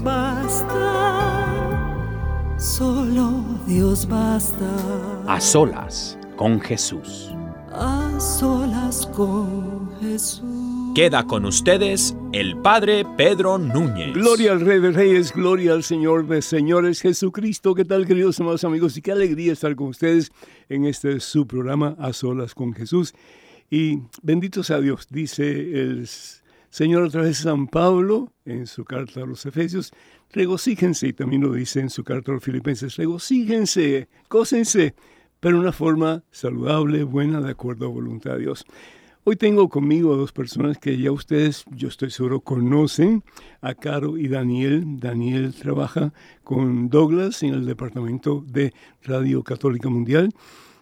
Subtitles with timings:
[0.00, 1.94] Dios basta,
[2.58, 4.66] solo Dios basta.
[5.26, 7.30] A solas con Jesús.
[7.70, 10.94] A solas con Jesús.
[10.94, 14.14] Queda con ustedes el Padre Pedro Núñez.
[14.14, 17.74] Gloria al Rey de Reyes, gloria al Señor de Señores Jesucristo.
[17.74, 18.96] ¿Qué tal, queridos amados amigos?
[18.96, 20.32] Y qué alegría estar con ustedes
[20.70, 23.12] en este su programa A Solas con Jesús.
[23.68, 26.08] Y bendito sea Dios, dice el
[26.70, 29.92] Señor a través de San Pablo en su carta a los Efesios,
[30.30, 34.94] regocíjense, y también lo dice en su carta a los Filipenses, regocíjense, cósense,
[35.40, 38.64] pero de una forma saludable, buena, de acuerdo a voluntad de Dios.
[39.24, 43.22] Hoy tengo conmigo a dos personas que ya ustedes, yo estoy seguro, conocen,
[43.60, 44.98] a Caro y Daniel.
[44.98, 50.32] Daniel trabaja con Douglas en el Departamento de Radio Católica Mundial.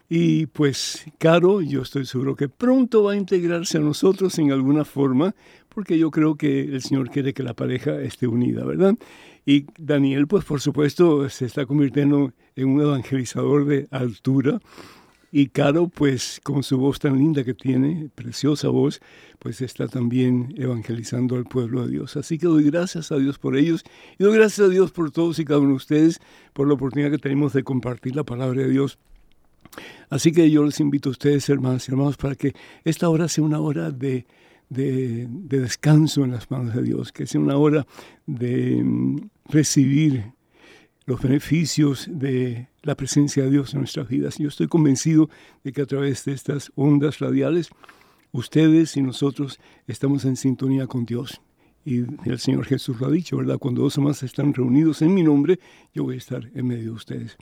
[0.07, 4.85] Y pues Caro, yo estoy seguro que pronto va a integrarse a nosotros en alguna
[4.85, 5.35] forma,
[5.69, 8.95] porque yo creo que el Señor quiere que la pareja esté unida, ¿verdad?
[9.45, 14.59] Y Daniel, pues por supuesto, se está convirtiendo en un evangelizador de altura.
[15.31, 18.99] Y Caro, pues con su voz tan linda que tiene, preciosa voz,
[19.37, 22.17] pues está también evangelizando al pueblo de Dios.
[22.17, 23.83] Así que doy gracias a Dios por ellos
[24.17, 26.19] y doy gracias a Dios por todos y cada uno de ustedes,
[26.53, 28.97] por la oportunidad que tenemos de compartir la palabra de Dios.
[30.09, 33.43] Así que yo les invito a ustedes, hermanos y hermanos, para que esta hora sea
[33.43, 34.25] una hora de,
[34.69, 37.85] de, de descanso en las manos de Dios, que sea una hora
[38.25, 40.33] de mm, recibir
[41.05, 44.37] los beneficios de la presencia de Dios en nuestras vidas.
[44.37, 45.29] Yo estoy convencido
[45.63, 47.69] de que a través de estas ondas radiales,
[48.31, 51.41] ustedes y nosotros estamos en sintonía con Dios.
[51.83, 53.57] Y el Señor Jesús lo ha dicho, ¿verdad?
[53.57, 55.59] Cuando dos o más están reunidos en mi nombre,
[55.93, 57.37] yo voy a estar en medio de ustedes.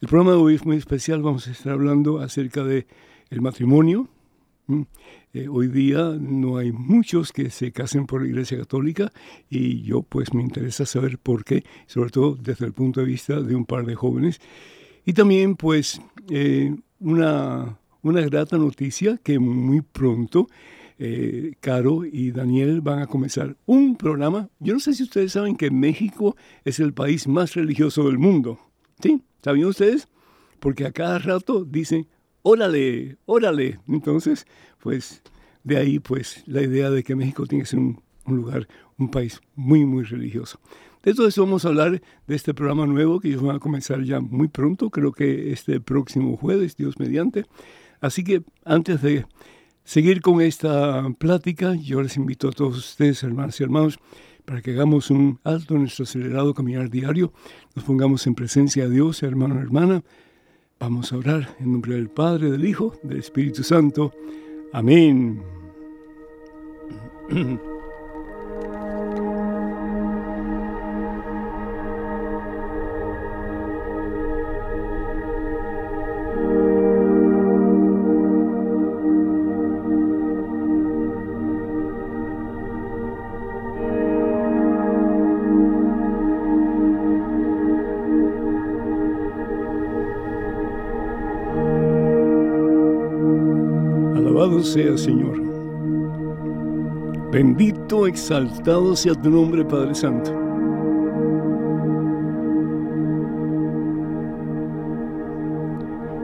[0.00, 1.20] El programa de hoy es muy especial.
[1.22, 2.86] Vamos a estar hablando acerca de
[3.28, 4.08] el matrimonio.
[5.36, 9.12] Eh, hoy día no hay muchos que se casen por la Iglesia Católica
[9.50, 13.42] y yo pues me interesa saber por qué, sobre todo desde el punto de vista
[13.42, 14.40] de un par de jóvenes.
[15.04, 20.48] Y también pues eh, una, una grata noticia que muy pronto
[20.98, 24.48] eh, Caro y Daniel van a comenzar un programa.
[24.58, 28.58] Yo no sé si ustedes saben que México es el país más religioso del mundo.
[29.02, 29.20] ¿Sí?
[29.42, 30.08] ¿Sabían ustedes?
[30.60, 32.06] Porque a cada rato dicen,
[32.46, 33.80] órale, órale.
[33.88, 34.46] Entonces,
[34.78, 35.20] pues
[35.64, 38.68] de ahí pues la idea de que México tiene que ser un, un, lugar,
[38.98, 40.60] un país muy, muy religioso.
[41.02, 44.02] De todo eso vamos a hablar de este programa nuevo que ellos van a comenzar
[44.04, 47.46] ya muy pronto, creo que este próximo jueves, Dios mediante.
[48.00, 49.26] Así que antes de
[49.82, 53.98] seguir con esta plática, yo les invito a todos ustedes, hermanos y hermanos,
[54.44, 57.32] para que hagamos un alto en nuestro acelerado caminar diario,
[57.74, 60.04] nos pongamos en presencia de Dios, hermano, hermana.
[60.78, 64.12] Vamos a orar en nombre del Padre, del Hijo, del Espíritu Santo.
[64.72, 65.42] Amén.
[94.72, 95.40] sea, Señor.
[97.30, 100.32] Bendito, exaltado sea tu nombre, Padre Santo.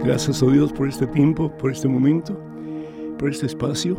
[0.04, 2.36] Gracias, oh Dios, por este tiempo, por este momento,
[3.18, 3.96] por este espacio,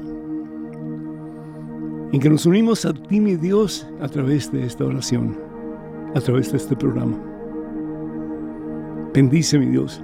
[2.11, 5.37] en que nos unimos a ti, mi Dios, a través de esta oración,
[6.13, 7.17] a través de este programa.
[9.13, 10.03] Bendice, mi Dios.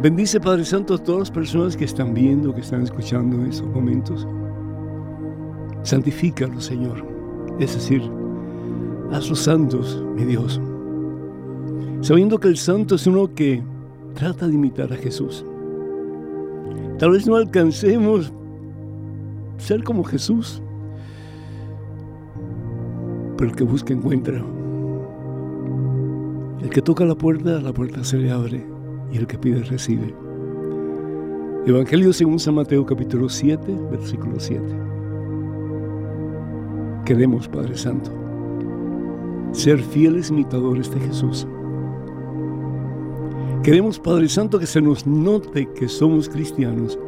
[0.00, 3.68] Bendice, Padre Santo, a todas las personas que están viendo, que están escuchando en estos
[3.68, 4.26] momentos.
[5.82, 7.06] Santifícalos, Señor.
[7.60, 8.02] Es decir,
[9.12, 10.60] hazlos santos, mi Dios.
[12.00, 13.62] Sabiendo que el santo es uno que
[14.14, 15.44] trata de imitar a Jesús.
[16.98, 18.32] Tal vez no alcancemos
[19.58, 20.60] ser como Jesús,
[23.38, 24.44] pero el que busca encuentra.
[26.60, 28.73] El que toca la puerta, la puerta se le abre
[29.14, 30.12] y el que pide recibe.
[31.66, 34.62] Evangelio según San Mateo capítulo 7, versículo 7.
[37.04, 38.10] Queremos, Padre Santo,
[39.52, 41.46] ser fieles imitadores de Jesús.
[43.62, 46.98] Queremos, Padre Santo, que se nos note que somos cristianos,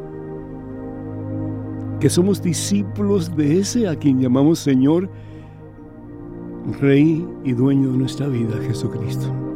[1.99, 5.09] que somos discípulos de ese a quien llamamos Señor,
[6.79, 9.46] Rey y dueño de nuestra vida, Jesucristo.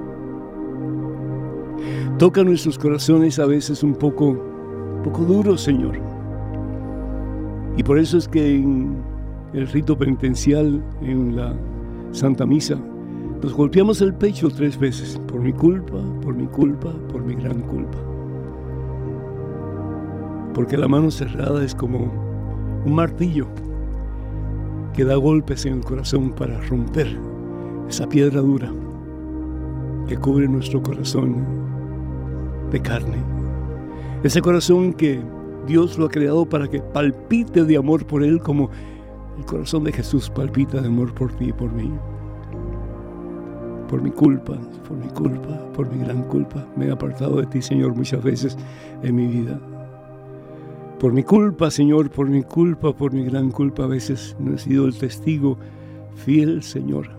[2.21, 5.99] Toca nuestros corazones a veces un poco, un poco duros, Señor.
[7.75, 8.95] Y por eso es que en
[9.53, 11.55] el rito penitencial, en la
[12.11, 12.77] Santa Misa,
[13.41, 17.61] nos golpeamos el pecho tres veces, por mi culpa, por mi culpa, por mi gran
[17.61, 17.97] culpa.
[20.53, 22.13] Porque la mano cerrada es como
[22.85, 23.47] un martillo
[24.93, 27.17] que da golpes en el corazón para romper
[27.89, 28.71] esa piedra dura
[30.07, 31.70] que cubre nuestro corazón
[32.71, 33.17] de carne.
[34.23, 35.21] Ese corazón que
[35.67, 38.69] Dios lo ha creado para que palpite de amor por Él como
[39.37, 41.91] el corazón de Jesús palpita de amor por ti y por mí
[43.91, 44.57] por mi culpa,
[44.87, 46.65] por mi culpa, por mi gran culpa.
[46.77, 48.57] Me he apartado de ti, Señor, muchas veces
[49.03, 49.59] en mi vida.
[50.97, 54.57] Por mi culpa, Señor, por mi culpa, por mi gran culpa, a veces no he
[54.57, 55.57] sido el testigo
[56.15, 57.09] fiel, Señor,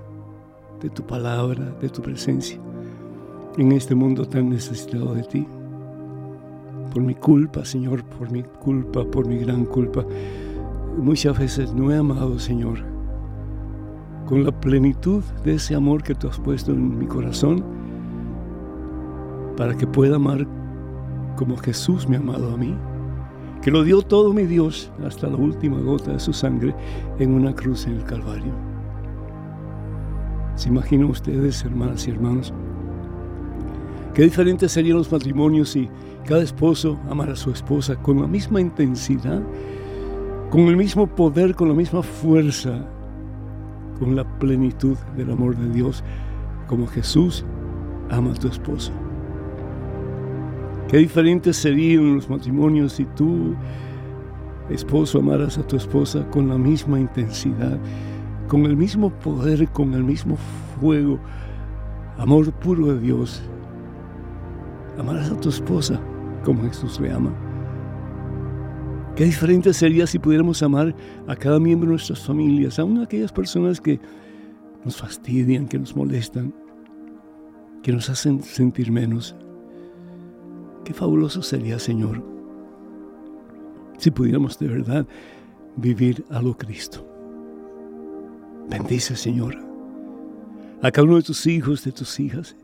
[0.80, 2.58] de tu palabra, de tu presencia,
[3.58, 5.46] en este mundo tan necesitado de ti.
[6.92, 10.04] Por mi culpa, Señor, por mi culpa, por mi gran culpa.
[10.98, 12.78] Muchas veces no he amado, Señor,
[14.26, 17.64] con la plenitud de ese amor que tú has puesto en mi corazón,
[19.56, 20.46] para que pueda amar
[21.36, 22.74] como Jesús me ha amado a mí,
[23.62, 26.74] que lo dio todo mi Dios hasta la última gota de su sangre
[27.18, 28.52] en una cruz en el Calvario.
[30.56, 32.52] ¿Se imaginan ustedes, hermanas y hermanos?
[34.14, 35.88] Qué diferentes serían los matrimonios si
[36.26, 39.42] cada esposo amara a su esposa con la misma intensidad,
[40.50, 42.84] con el mismo poder, con la misma fuerza
[44.02, 46.02] con la plenitud del amor de Dios,
[46.66, 47.44] como Jesús
[48.10, 48.90] ama a tu esposo.
[50.88, 53.54] Qué diferentes serían los matrimonios si tú,
[54.68, 57.78] esposo, amaras a tu esposa con la misma intensidad,
[58.48, 60.36] con el mismo poder, con el mismo
[60.80, 61.20] fuego,
[62.18, 63.40] amor puro de Dios.
[64.98, 66.00] Amarás a tu esposa
[66.44, 67.34] como Jesús le ama.
[69.16, 70.94] Qué diferente sería si pudiéramos amar
[71.26, 74.00] a cada miembro de nuestras familias, aun aquellas personas que
[74.84, 76.54] nos fastidian, que nos molestan,
[77.82, 79.36] que nos hacen sentir menos.
[80.84, 82.22] Qué fabuloso sería, Señor,
[83.98, 85.06] si pudiéramos de verdad
[85.76, 87.06] vivir a lo Cristo.
[88.70, 89.56] Bendice, Señor,
[90.80, 92.56] a cada uno de tus hijos, de tus hijas.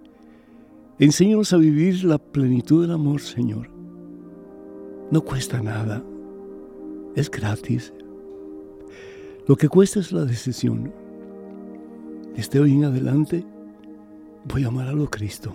[0.99, 3.71] Enséñanos a vivir la plenitud del amor, Señor.
[5.11, 6.03] No cuesta nada
[7.15, 7.93] es gratis.
[9.47, 10.93] Lo que cuesta es la decisión.
[12.35, 13.45] Desde hoy en adelante
[14.45, 15.55] voy a amar a lo Cristo.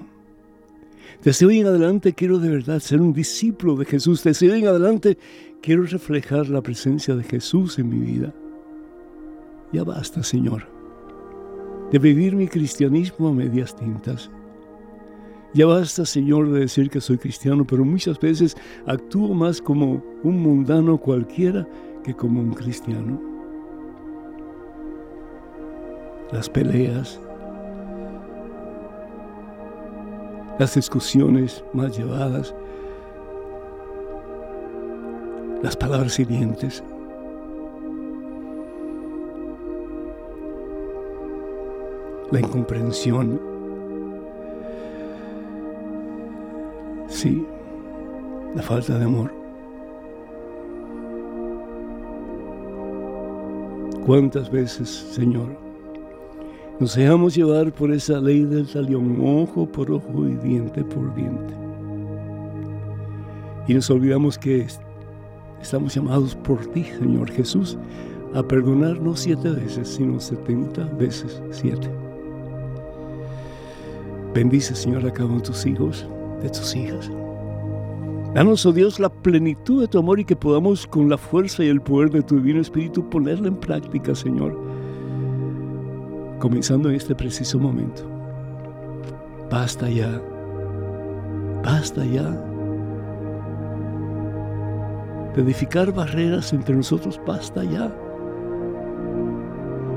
[1.24, 4.24] Desde hoy en adelante quiero de verdad ser un discípulo de Jesús.
[4.24, 5.18] Desde hoy en adelante
[5.62, 8.34] quiero reflejar la presencia de Jesús en mi vida.
[9.72, 10.68] Ya basta, Señor,
[11.92, 14.30] de vivir mi cristianismo a medias tintas.
[15.54, 18.58] Ya basta, Señor, de decir que soy cristiano, pero muchas veces
[18.88, 21.68] actúo más como un mundano cualquiera
[22.04, 23.22] que como un cristiano.
[26.32, 27.22] Las peleas,
[30.58, 32.56] las discusiones más llevadas,
[35.62, 36.84] las palabras hirientes,
[42.32, 43.53] la incomprensión,
[47.24, 47.42] Sí,
[48.54, 49.32] la falta de amor.
[54.06, 55.48] ¿Cuántas veces, Señor,
[56.82, 61.54] nos dejamos llevar por esa ley del talión, ojo por ojo y diente por diente?
[63.70, 64.68] Y nos olvidamos que
[65.62, 67.78] estamos llamados por ti, Señor Jesús,
[68.34, 71.90] a perdonar no siete veces, sino setenta veces siete.
[74.34, 76.06] Bendice, Señor, a cada uno de tus hijos
[76.44, 77.10] de tus hijas.
[78.36, 81.70] Danos, oh Dios, la plenitud de tu amor y que podamos con la fuerza y
[81.70, 84.60] el poder de tu divino Espíritu ponerla en práctica, Señor.
[86.40, 88.04] Comenzando en este preciso momento.
[89.50, 90.22] Basta ya.
[91.64, 92.30] Basta ya.
[95.36, 97.96] De edificar barreras entre nosotros, basta ya.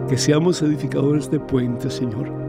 [0.09, 2.47] Que seamos edificadores de puentes, Señor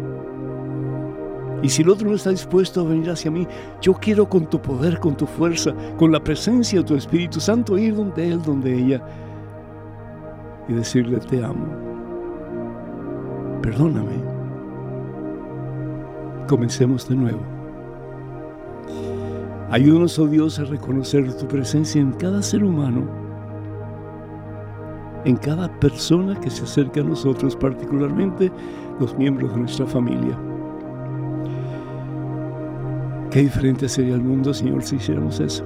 [1.63, 3.47] y si el otro no está dispuesto a venir hacia mí,
[3.81, 7.77] yo quiero con tu poder, con tu fuerza, con la presencia de tu Espíritu Santo
[7.77, 9.01] ir donde Él, donde ella,
[10.67, 11.65] y decirle, te amo.
[13.61, 14.11] Perdóname.
[16.47, 17.41] Comencemos de nuevo.
[19.69, 23.03] Ayúdanos, oh Dios, a reconocer tu presencia en cada ser humano,
[25.25, 28.49] en cada persona que se acerca a nosotros, particularmente
[28.99, 30.37] los miembros de nuestra familia.
[33.31, 35.65] Qué diferente sería el mundo, Señor, si hiciéramos eso.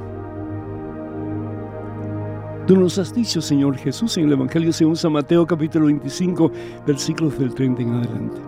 [2.66, 6.52] Tú nos has dicho, Señor Jesús, en el Evangelio según San Mateo capítulo 25,
[6.88, 8.42] versículos del 30 en adelante.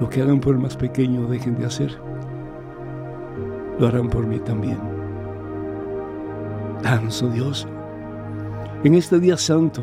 [0.00, 1.98] Lo que hagan por el más pequeño, dejen de hacer.
[3.78, 4.78] Lo harán por mí también.
[6.82, 7.66] Danos, oh Dios,
[8.84, 9.82] en este día santo,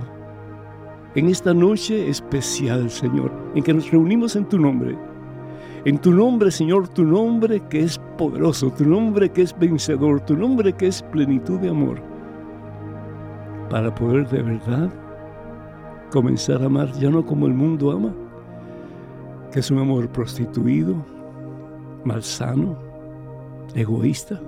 [1.13, 4.97] en esta noche especial, Señor, en que nos reunimos en tu nombre
[5.85, 10.35] en tu nombre, Señor, tu nombre que es poderoso, tu nombre que es vencedor, tu
[10.35, 12.01] nombre que es plenitud de amor,
[13.69, 14.89] para poder de verdad
[16.11, 18.15] comenzar a amar ya no como el mundo ama,
[19.51, 20.95] que es un amor prostituido,
[22.03, 22.77] malsano,
[23.75, 24.41] egoísta,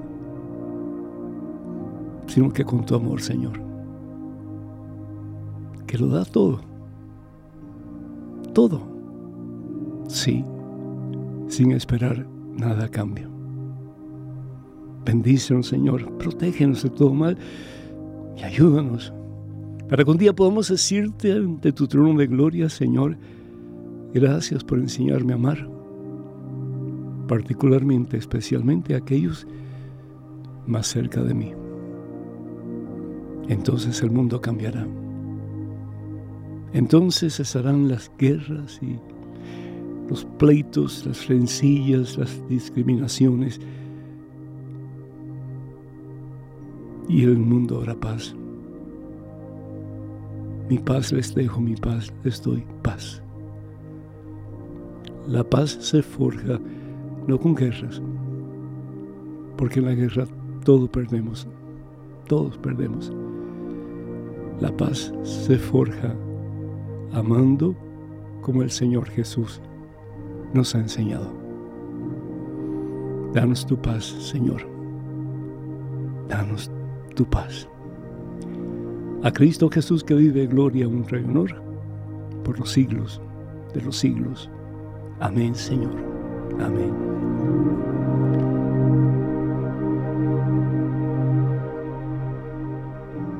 [2.26, 3.62] sino que con tu amor, Señor,
[5.86, 6.62] que lo da todo,
[8.54, 8.82] todo,
[10.08, 10.44] sí
[11.48, 12.28] sin esperar
[12.58, 13.30] nada a cambio.
[15.06, 17.38] Bendícenos, Señor, protégenos de todo mal
[18.36, 19.14] y ayúdanos
[19.90, 23.18] para que un día podamos decirte ante tu trono de gloria, Señor,
[24.14, 25.70] gracias por enseñarme a amar,
[27.28, 29.48] particularmente, especialmente a aquellos
[30.66, 31.54] más cerca de mí.
[33.48, 34.86] Entonces el mundo cambiará.
[36.74, 39.00] Entonces cesarán las guerras y
[40.10, 43.60] los pleitos, las rencillas, las discriminaciones.
[47.10, 48.36] Y el mundo habrá paz.
[50.70, 53.22] Mi paz les dejo, mi paz les doy, paz.
[55.28, 56.60] La paz se forja
[57.28, 58.02] no con guerras,
[59.58, 60.26] porque en la guerra
[60.64, 61.48] todos perdemos,
[62.28, 63.12] todos perdemos.
[64.60, 66.16] La paz se forja
[67.14, 67.76] amando
[68.42, 69.62] como el Señor Jesús
[70.54, 71.32] nos ha enseñado.
[73.34, 74.68] Danos tu paz, Señor.
[76.28, 76.72] Danos
[77.16, 77.68] tu paz.
[79.24, 81.62] A Cristo Jesús que vive gloria, honra y honor
[82.44, 83.22] por los siglos
[83.74, 84.50] de los siglos.
[85.20, 85.96] Amén, Señor.
[86.60, 86.94] Amén.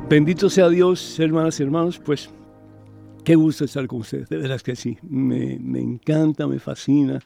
[0.10, 2.30] Bendito sea Dios, hermanas y hermanos, pues
[3.28, 4.98] Qué gusto estar con ustedes, de veras que sí.
[5.02, 7.20] Me, me, encanta, me fascina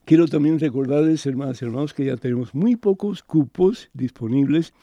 [0.05, 4.73] Quiero también recordarles, hermanas y hermanos, que ya tenemos muy pocos cupos disponibles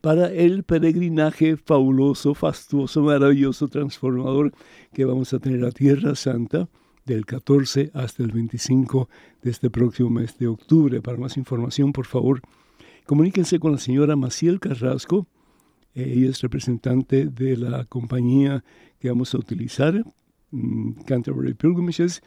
[0.00, 4.52] para el peregrinaje fabuloso, fastuoso, maravilloso, transformador
[4.92, 6.68] que vamos a tener a Tierra Santa
[7.04, 9.08] del 14 hasta el 25
[9.42, 11.00] de este próximo mes de octubre.
[11.00, 12.40] Para más información, por favor,
[13.06, 15.26] comuníquense con la señora Maciel Carrasco.
[15.94, 18.62] Ella es representante de la compañía
[19.00, 20.04] que vamos a utilizar
[20.50, 22.22] mm, Canterbury Pilgrimages.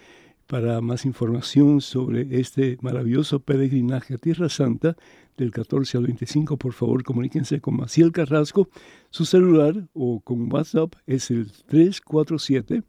[0.49, 4.97] Para más información sobre este maravilloso peregrinaje a Tierra Santa,
[5.37, 8.67] del 14 al 25, por favor comuníquense con Maciel Carrasco.
[9.11, 12.81] Su celular o con WhatsApp es el 347,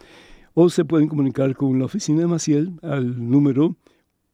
[0.54, 3.76] O se pueden comunicar con la oficina de Maciel al número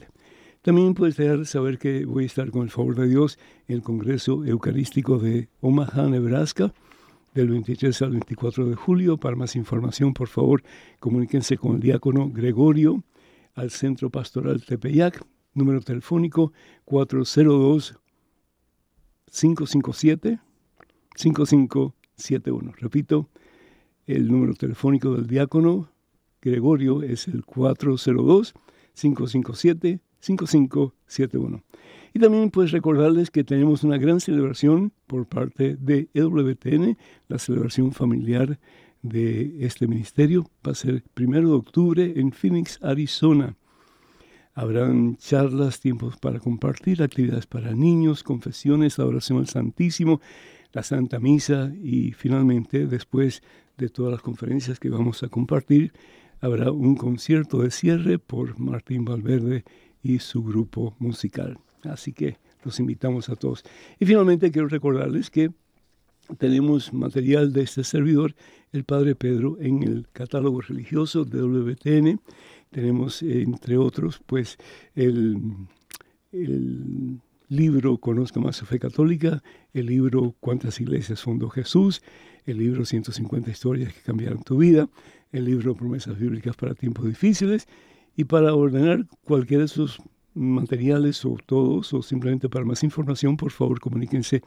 [0.62, 3.82] También puedes dejar saber que voy a estar con el favor de Dios en el
[3.82, 6.74] Congreso Eucarístico de Omaha, Nebraska,
[7.34, 9.18] del 23 al 24 de julio.
[9.18, 10.62] Para más información, por favor,
[11.00, 13.02] comuníquense con el diácono Gregorio
[13.56, 15.26] al Centro Pastoral Tepeyac,
[15.58, 16.54] número telefónico
[16.86, 17.98] 402
[19.32, 20.40] 557
[21.16, 22.74] 5571.
[22.78, 23.30] Repito,
[24.06, 25.90] el número telefónico del diácono
[26.42, 28.54] Gregorio es el 402
[28.94, 31.64] 557 5571.
[32.14, 36.98] Y también pues recordarles que tenemos una gran celebración por parte de EWTN,
[37.28, 38.60] la celebración familiar
[39.02, 40.50] de este ministerio.
[40.66, 43.56] Va a ser primero de octubre en Phoenix, Arizona.
[44.58, 50.20] Habrán charlas, tiempos para compartir, actividades para niños, confesiones, adoración al Santísimo,
[50.74, 53.44] la Santa Misa y finalmente, después
[53.78, 55.94] de todas las conferencias que vamos a compartir,
[56.42, 59.64] habrá un concierto de cierre por Martín Valverde
[60.02, 61.60] y su grupo musical.
[61.84, 63.64] Así que los invitamos a todos.
[64.00, 65.52] Y finalmente quiero recordarles que
[66.40, 68.34] tenemos material de este servidor,
[68.72, 72.20] el Padre Pedro, en el catálogo religioso de WTN.
[72.70, 74.58] Tenemos, entre otros, pues
[74.96, 75.42] el,
[76.32, 77.20] el
[77.50, 79.42] libro Conozca más su fe católica,
[79.74, 82.02] el libro Cuántas iglesias fundó Jesús,
[82.46, 84.90] el libro 150 historias que cambiaron tu vida,
[85.32, 87.68] el libro Promesas bíblicas para tiempos difíciles
[88.16, 90.02] y para ordenar cualquiera de esos
[90.34, 94.42] materiales o todos o simplemente para más información, por favor comuníquense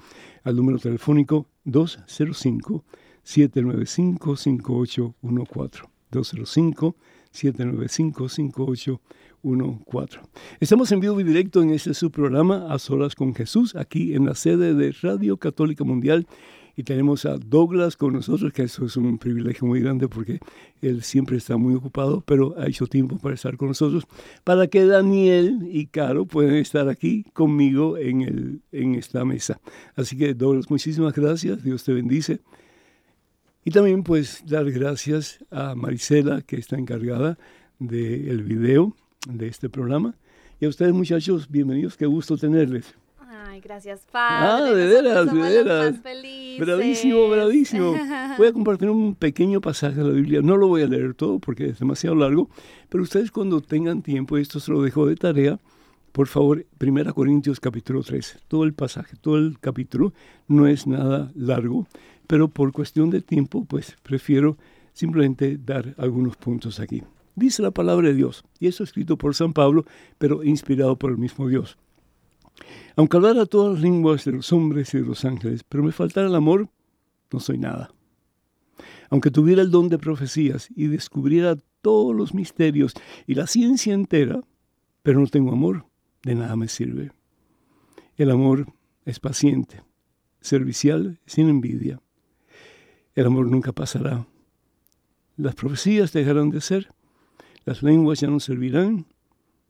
[0.44, 2.84] al número telefónico 205
[3.22, 5.84] 795 5814.
[6.10, 6.96] 205
[7.30, 10.20] 795 5814.
[10.60, 14.34] Estamos en vivo y directo en este subprograma A Solas con Jesús, aquí en la
[14.34, 16.26] sede de Radio Católica Mundial
[16.80, 20.40] y tenemos a Douglas con nosotros, que eso es un privilegio muy grande porque
[20.80, 24.04] él siempre está muy ocupado, pero ha hecho tiempo para estar con nosotros,
[24.44, 29.60] para que Daniel y Caro puedan estar aquí conmigo en, el, en esta mesa.
[29.94, 32.40] Así que Douglas, muchísimas gracias, Dios te bendice.
[33.64, 37.38] Y también pues dar gracias a Marisela, que está encargada
[37.78, 38.94] del video
[39.28, 40.14] de este programa.
[40.60, 42.94] Y a ustedes muchachos, bienvenidos, qué gusto tenerles
[43.60, 44.46] gracias, Padre.
[44.48, 46.02] Ah, de veras, de veras.
[46.58, 47.94] Bravísimo, bravísimo.
[48.38, 50.40] Voy a compartir un pequeño pasaje de la Biblia.
[50.42, 52.48] No lo voy a leer todo porque es demasiado largo,
[52.88, 55.58] pero ustedes cuando tengan tiempo, esto se lo dejo de tarea,
[56.12, 58.38] por favor, 1 Corintios capítulo 3.
[58.48, 60.12] Todo el pasaje, todo el capítulo
[60.48, 61.86] no es nada largo,
[62.30, 64.56] pero por cuestión de tiempo, pues prefiero
[64.92, 67.02] simplemente dar algunos puntos aquí.
[67.34, 69.84] Dice la palabra de Dios, y eso escrito por San Pablo,
[70.16, 71.76] pero inspirado por el mismo Dios.
[72.94, 76.28] Aunque hablara todas las lenguas de los hombres y de los ángeles, pero me faltara
[76.28, 76.68] el amor,
[77.32, 77.92] no soy nada.
[79.08, 82.94] Aunque tuviera el don de profecías y descubriera todos los misterios
[83.26, 84.40] y la ciencia entera,
[85.02, 85.84] pero no tengo amor,
[86.22, 87.10] de nada me sirve.
[88.16, 88.72] El amor
[89.04, 89.82] es paciente,
[90.40, 92.00] servicial, sin envidia.
[93.20, 94.26] El amor nunca pasará.
[95.36, 96.92] Las profecías dejarán de ser,
[97.66, 99.04] las lenguas ya no servirán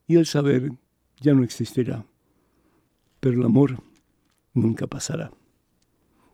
[0.07, 0.71] y el saber
[1.19, 2.05] ya no existirá
[3.21, 3.77] pero el amor
[4.53, 5.31] nunca pasará.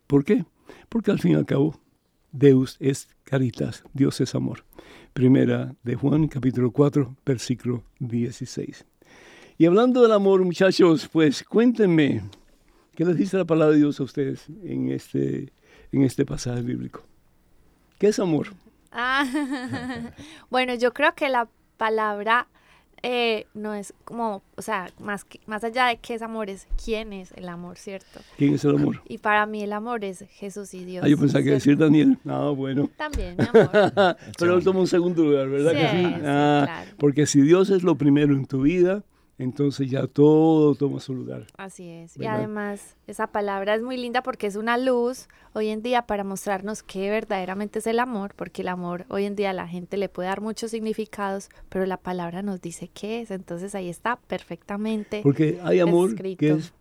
[0.08, 0.46] ¿Por qué?
[0.90, 1.80] Porque al fin y al cabo,
[2.32, 4.64] Deus es caritas, Dios es amor.
[5.14, 8.86] Primera de Juan, capítulo 4, versículo 16.
[9.58, 12.24] Y hablando del amor, muchachos, pues cuéntenme,
[12.96, 15.52] ¿qué les dice la palabra de Dios a ustedes en este,
[15.92, 17.02] en este pasaje bíblico?
[17.98, 18.50] ¿Qué es amor?
[18.92, 19.26] Ah,
[20.50, 21.48] bueno, yo creo que la
[21.78, 22.48] palabra
[23.04, 27.14] eh, no es como, o sea, más, más allá de qué es amor, es quién
[27.14, 28.22] es el amor, ¿cierto?
[28.38, 29.02] ¿Quién es el amor?
[29.08, 31.06] Y para mí el amor es Jesús y Dios.
[31.06, 32.18] Ah, yo pensaba que decir Daniel.
[32.24, 32.90] No, bueno.
[32.98, 34.18] También, mi amor.
[34.40, 36.14] Pero toma un segundo lugar, ¿verdad que sí?
[36.26, 39.04] Ah, porque si Dios es lo primero en tu vida,
[39.40, 41.46] entonces ya todo toma su lugar.
[41.58, 42.18] Así es.
[42.18, 46.24] Y además, esa palabra es muy linda porque es una luz hoy en día para
[46.24, 49.98] mostrarnos qué verdaderamente es el amor, porque el amor hoy en día a la gente
[49.98, 53.30] le puede dar muchos significados, pero la palabra nos dice qué es.
[53.30, 55.22] Entonces ahí está perfectamente.
[55.22, 56.40] Porque hay amor escrito.
[56.40, 56.74] que es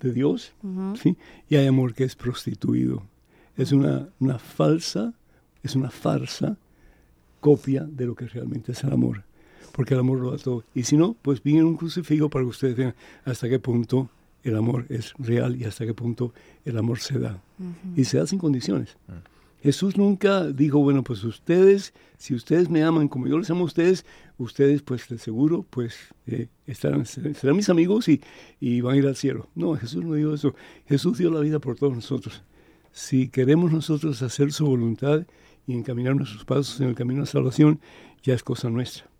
[0.00, 0.52] de Dios.
[1.48, 3.02] Y hay amor que es prostituido.
[3.56, 5.14] Es una, una falsa,
[5.62, 6.58] es una farsa
[7.40, 9.24] copia de lo que realmente es el amor.
[9.72, 10.64] Porque el amor lo da todo.
[10.74, 14.10] Y si no, pues viene un crucifijo para que ustedes vean hasta qué punto
[14.44, 16.32] el amor es real y hasta qué punto
[16.64, 17.42] el amor se da.
[17.96, 18.96] Y se da sin condiciones.
[19.62, 23.66] Jesús nunca dijo, bueno, pues ustedes, si ustedes me aman como yo les amo a
[23.66, 24.04] ustedes,
[24.36, 25.94] ustedes pues de seguro pues
[26.26, 28.20] eh, estarán, serán mis amigos y,
[28.58, 29.48] y van a ir al cielo.
[29.54, 30.54] No, Jesús no dijo eso.
[30.86, 32.42] Jesús dio la vida por todos nosotros.
[32.90, 35.26] Si queremos nosotros hacer su voluntad
[35.66, 37.78] y encaminar nuestros pasos en el camino de salvación,
[38.24, 39.11] ya es cosa nuestra.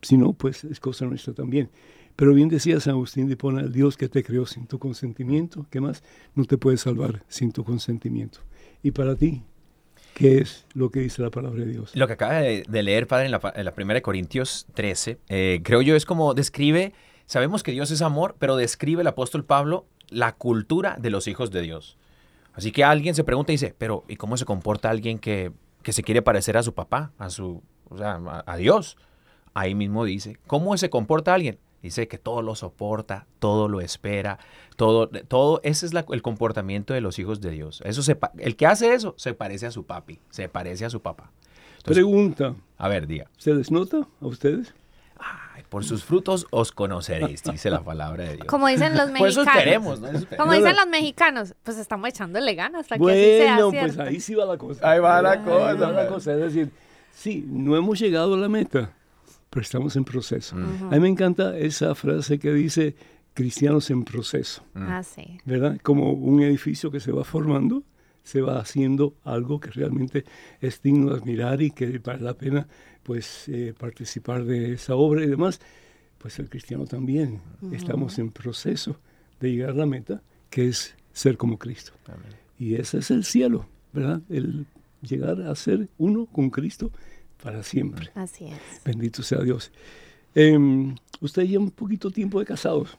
[0.00, 1.70] Si no, pues es cosa nuestra también.
[2.16, 5.66] Pero bien decía San Agustín de Hipona, el Dios que te creó sin tu consentimiento,
[5.70, 6.02] ¿qué más?
[6.34, 8.40] No te puede salvar sin tu consentimiento.
[8.82, 9.42] Y para ti,
[10.14, 11.96] ¿qué es lo que dice la palabra de Dios?
[11.96, 15.80] Lo que acaba de, leer, padre, en la, en primera de Corintios 13, eh, creo
[15.80, 16.92] yo es como describe,
[17.26, 21.50] sabemos que Dios es amor, pero describe el apóstol Pablo la cultura de los hijos
[21.50, 21.96] de Dios.
[22.52, 25.52] Así que alguien se pregunta y dice, pero ¿y cómo se comporta alguien que,
[25.82, 28.98] que se quiere parecer a su papá, a su, o sea, a Dios?
[29.54, 31.58] Ahí mismo dice, ¿cómo se comporta alguien?
[31.82, 34.38] Dice que todo lo soporta, todo lo espera,
[34.76, 37.82] todo, todo ese es la- el comportamiento de los hijos de Dios.
[37.84, 40.90] Eso se, pa- el que hace eso se parece a su papi, se parece a
[40.90, 41.32] su papá.
[41.78, 43.26] Entonces, Pregunta, a ver, diga.
[43.36, 44.72] ¿se les nota a ustedes?
[45.18, 48.46] Ay, por sus frutos os conoceréis, dice la palabra de Dios.
[48.46, 49.64] Como dicen los Por eso mexicanos.
[49.64, 50.08] queremos, ¿no?
[50.08, 50.80] Eso Como No, dicen no.
[50.82, 53.96] los mexicanos, pues estamos echándole ganas para que así sea Bueno, cierto.
[53.96, 54.88] pues ahí sí va la cosa.
[54.90, 56.32] Ahí va la Ahí cosa, va la cosa.
[56.34, 56.70] Es decir,
[57.12, 58.92] sí, no hemos llegado a la meta,
[59.52, 60.56] pero estamos en proceso.
[60.56, 60.86] Mm.
[60.86, 62.96] A mí me encanta esa frase que dice
[63.34, 65.38] cristianos en proceso, Ah, sí.
[65.44, 65.78] ¿verdad?
[65.82, 67.82] Como un edificio que se va formando,
[68.22, 70.24] se va haciendo algo que realmente
[70.62, 72.66] es digno de admirar y que vale la pena
[73.02, 75.60] pues eh, participar de esa obra y demás.
[76.16, 77.42] Pues el cristiano también.
[77.72, 78.96] Estamos en proceso
[79.38, 81.92] de llegar a la meta, que es ser como Cristo.
[82.06, 82.32] Amén.
[82.58, 84.22] Y ese es el cielo, ¿verdad?
[84.30, 84.64] El
[85.02, 86.90] llegar a ser uno con Cristo
[87.42, 88.10] para siempre.
[88.14, 88.58] Así es.
[88.84, 89.70] Bendito sea Dios.
[90.34, 92.96] Em, usted lleva un poquito tiempo de casados.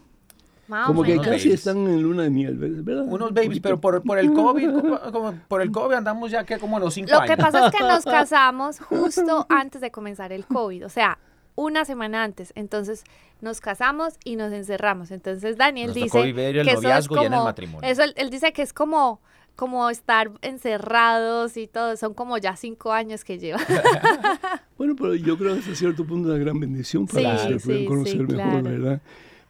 [0.68, 1.46] Más Como que casi babies.
[1.46, 3.04] están en luna de miel, ¿verdad?
[3.06, 6.46] Unos Un babies, pero por, por el COVID, como, como por el COVID andamos ya
[6.46, 7.36] que como a los cinco Lo años.
[7.36, 11.20] que pasa es que nos casamos justo antes de comenzar el COVID, o sea,
[11.56, 12.54] una semana antes.
[12.56, 13.04] Entonces
[13.42, 15.12] nos casamos y nos encerramos.
[15.12, 17.90] Entonces Daniel Nos dice tocó vivir el que eso es y en el como, matrimonio.
[17.90, 19.20] eso él, él dice que es como
[19.56, 23.60] como estar encerrados y todo, son como ya cinco años que lleva.
[24.78, 27.80] Bueno, pero yo creo que hasta cierto punto es una gran bendición para Sí, ustedes
[27.82, 28.64] sí, conocer mejor, claro.
[28.64, 29.02] ¿verdad?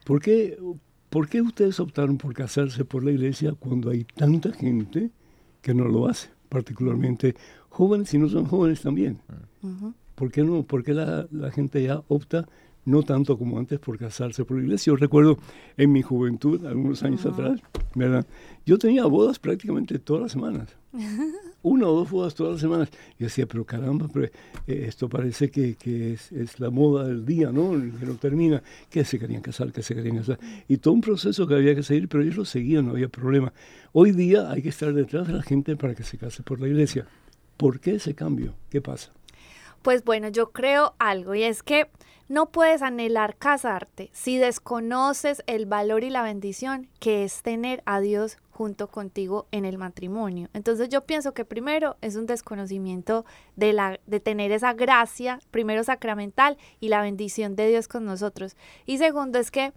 [0.05, 0.57] ¿Por qué,
[1.09, 5.09] ¿Por qué ustedes optaron por casarse por la iglesia cuando hay tanta gente
[5.61, 6.29] que no lo hace?
[6.49, 7.35] Particularmente
[7.69, 9.21] jóvenes y no son jóvenes también.
[10.13, 10.63] ¿Por qué no?
[10.63, 12.47] ¿Por qué la, la gente ya opta
[12.85, 14.91] no tanto como antes por casarse por la iglesia?
[14.91, 15.37] Yo recuerdo
[15.77, 17.59] en mi juventud, algunos años atrás,
[17.95, 18.25] ¿verdad?
[18.65, 20.69] Yo tenía bodas prácticamente todas las semanas.
[21.63, 22.89] Una o dos bodas todas las semanas.
[23.17, 27.25] Y decía, pero caramba, pero, eh, esto parece que, que es, es la moda del
[27.25, 27.71] día, ¿no?
[27.71, 28.61] Que no termina.
[28.89, 30.39] Que se querían casar, que se querían casar.
[30.67, 33.53] Y todo un proceso que había que seguir, pero ellos lo seguían, no había problema.
[33.91, 36.67] Hoy día hay que estar detrás de la gente para que se case por la
[36.67, 37.07] iglesia.
[37.57, 38.55] ¿Por qué ese cambio?
[38.69, 39.11] ¿Qué pasa?
[39.83, 41.89] Pues bueno, yo creo algo y es que
[42.29, 47.99] no puedes anhelar casarte si desconoces el valor y la bendición que es tener a
[47.99, 50.47] Dios junto contigo en el matrimonio.
[50.53, 53.25] Entonces yo pienso que primero es un desconocimiento
[53.57, 58.55] de, la, de tener esa gracia, primero sacramental y la bendición de Dios con nosotros.
[58.85, 59.73] Y segundo es que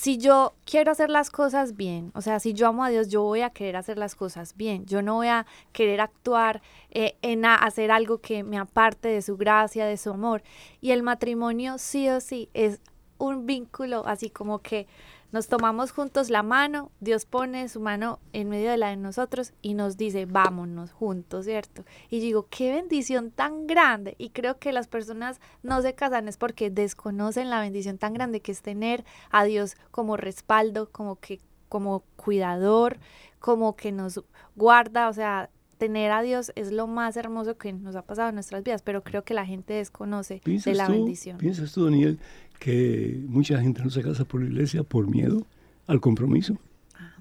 [0.00, 3.22] si yo quiero hacer las cosas bien, o sea, si yo amo a Dios, yo
[3.22, 4.86] voy a querer hacer las cosas bien.
[4.86, 9.20] Yo no voy a querer actuar eh, en a- hacer algo que me aparte de
[9.20, 10.42] su gracia, de su amor.
[10.80, 12.80] Y el matrimonio sí o sí es
[13.18, 14.86] un vínculo así como que
[15.32, 19.52] nos tomamos juntos la mano, Dios pone su mano en medio de la de nosotros
[19.62, 21.84] y nos dice, vámonos juntos, ¿cierto?
[22.08, 24.14] Y digo, qué bendición tan grande.
[24.18, 28.40] Y creo que las personas no se casan es porque desconocen la bendición tan grande
[28.40, 32.98] que es tener a Dios como respaldo, como que como cuidador,
[33.38, 34.22] como que nos
[34.56, 38.34] guarda, o sea, tener a Dios es lo más hermoso que nos ha pasado en
[38.34, 41.38] nuestras vidas, pero creo que la gente desconoce de ¿Piensas la tú, bendición.
[41.38, 42.18] ¿Piensas tú, Daniel,
[42.60, 45.44] que mucha gente no se casa por la iglesia por miedo
[45.88, 46.56] al compromiso?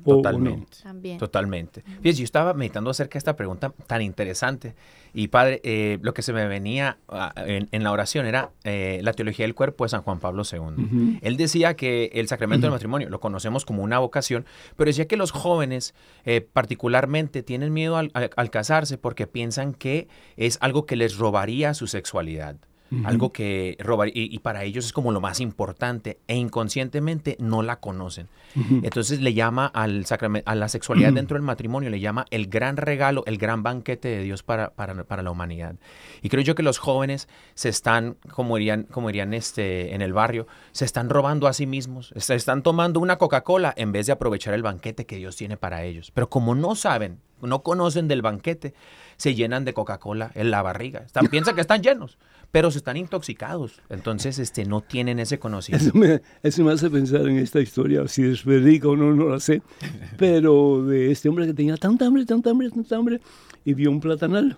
[0.06, 0.22] o- o no.
[0.22, 0.78] Totalmente.
[0.82, 1.18] También.
[1.18, 1.82] Totalmente.
[2.02, 4.74] Fíjese, yo estaba meditando acerca de esta pregunta tan interesante.
[5.14, 9.02] Y padre, eh, lo que se me venía ah, en, en la oración era eh,
[9.04, 11.20] la teología del cuerpo de San Juan Pablo II.
[11.22, 14.46] Él decía que el sacramento del matrimonio lo conocemos como una vocación,
[14.78, 19.74] pero decía que los jóvenes eh, particularmente tienen miedo al, al- al casarse porque piensan
[19.74, 22.56] que es algo que les robaría su sexualidad.
[23.04, 27.62] Algo que robar y, y para ellos es como lo más importante e inconscientemente no
[27.62, 28.28] la conocen.
[28.56, 32.78] Entonces le llama al sacramen- a la sexualidad dentro del matrimonio, le llama el gran
[32.78, 35.76] regalo, el gran banquete de Dios para, para, para la humanidad.
[36.22, 40.14] Y creo yo que los jóvenes se están, como dirían, como dirían este, en el
[40.14, 44.14] barrio, se están robando a sí mismos, se están tomando una Coca-Cola en vez de
[44.14, 46.12] aprovechar el banquete que Dios tiene para ellos.
[46.12, 48.74] Pero como no saben, no conocen del banquete,
[49.16, 51.02] se llenan de Coca-Cola en la barriga.
[51.06, 52.18] Están, piensan que están llenos,
[52.52, 53.82] pero se están intoxicados.
[53.90, 55.90] Entonces este, no tienen ese conocimiento.
[55.90, 59.30] Eso me, eso me hace pensar en esta historia, si es verídica o no, no
[59.30, 59.62] la sé,
[60.18, 63.22] pero de este hombre que tenía tanta hambre, tanta hambre, tanta hambre,
[63.66, 64.58] y vio un platanal.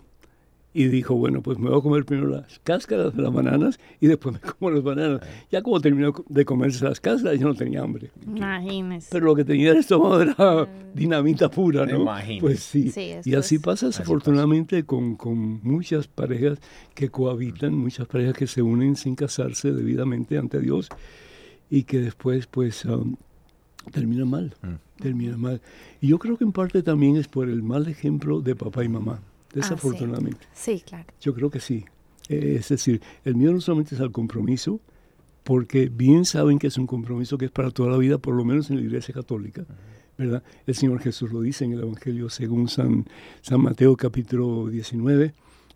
[0.73, 4.07] Y dijo, bueno, pues me voy a comer primero las cáscaras de las bananas y
[4.07, 5.19] después me como las bananas.
[5.51, 8.09] Ya como terminó de comerse las cáscaras, ya no tenía hambre.
[8.25, 9.09] Imagínese.
[9.11, 12.01] Pero lo que tenía en el estómago era dinamita pura, ¿no?
[12.03, 12.39] Imagínese.
[12.41, 12.91] Pues sí.
[13.25, 16.59] Y así es- pasa desafortunadamente con, con muchas parejas
[16.93, 20.87] que cohabitan, muchas parejas que se unen sin casarse debidamente ante Dios
[21.69, 23.15] y que después pues um,
[23.91, 25.01] terminan mal, Mm.
[25.01, 25.61] terminan mal.
[25.99, 28.89] Y yo creo que en parte también es por el mal ejemplo de papá y
[28.89, 29.19] mamá,
[29.53, 29.59] sí.
[29.59, 30.45] desafortunadamente.
[30.53, 31.05] Sí, claro.
[31.19, 31.85] Yo creo que sí.
[32.29, 34.79] Es decir, el miedo no solamente es al compromiso,
[35.43, 38.45] porque bien saben que es un compromiso que es para toda la vida, por lo
[38.45, 39.65] menos en la Iglesia Católica,
[40.17, 40.43] ¿verdad?
[40.65, 43.05] El Señor Jesús lo dice en el Evangelio según San,
[43.41, 45.33] San Mateo capítulo 19,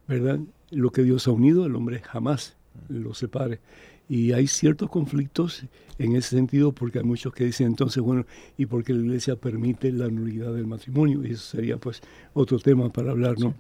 [0.08, 0.40] ¿verdad?
[0.72, 2.56] Lo que Dios ha unido, el hombre jamás
[2.90, 3.60] lo separe.
[4.08, 5.66] Y hay ciertos conflictos
[5.98, 8.26] en ese sentido porque hay muchos que dicen entonces, bueno,
[8.58, 11.26] ¿y por qué la Iglesia permite la nulidad del matrimonio?
[11.26, 12.02] Y eso sería pues
[12.34, 13.56] otro tema para hablar, ¿no?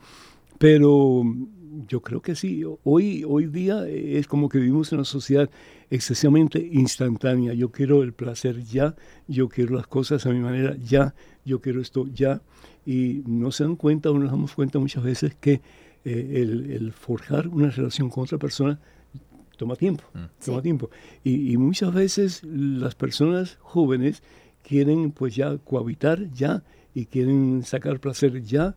[0.60, 2.64] Pero mm, yo creo que sí.
[2.84, 5.50] Hoy, hoy día es como que vivimos en una sociedad
[5.90, 7.54] excesivamente instantánea.
[7.54, 8.96] Yo quiero el placer ya,
[9.28, 12.42] yo quiero las cosas a mi manera ya, yo quiero esto ya.
[12.86, 15.62] Y no se dan cuenta o no nos damos cuenta muchas veces que
[16.06, 18.80] eh, el, el forjar una relación con otra persona
[19.56, 20.64] toma tiempo, toma Sí.
[20.64, 20.90] tiempo.
[21.24, 24.22] Y, y muchas veces las personas jóvenes
[24.64, 26.64] quieren pues ya cohabitar ya
[26.94, 28.76] y quieren sacar placer ya,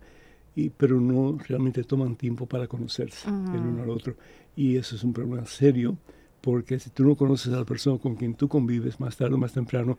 [0.57, 4.17] y, pero no realmente toman tiempo para conocerse el uno al otro.
[4.57, 5.97] Y eso es un problema serio,
[6.41, 9.39] porque si tú no conoces a la persona con quien tú convives más tarde o
[9.39, 9.99] más temprano,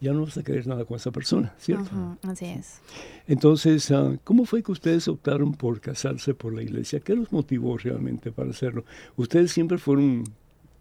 [0.00, 1.90] ya no vas a querer nada con esa persona, ¿cierto?
[2.22, 2.80] Así es.
[3.26, 7.00] Entonces, ah, ¿cómo fue que ustedes optaron por casarse por la iglesia?
[7.00, 8.84] ¿Qué los motivó realmente para hacerlo?
[9.16, 10.24] Ustedes siempre fueron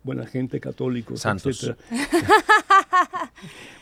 [0.04, 1.64] buena gente, católicos, Santos.
[1.64, 1.78] etcétera.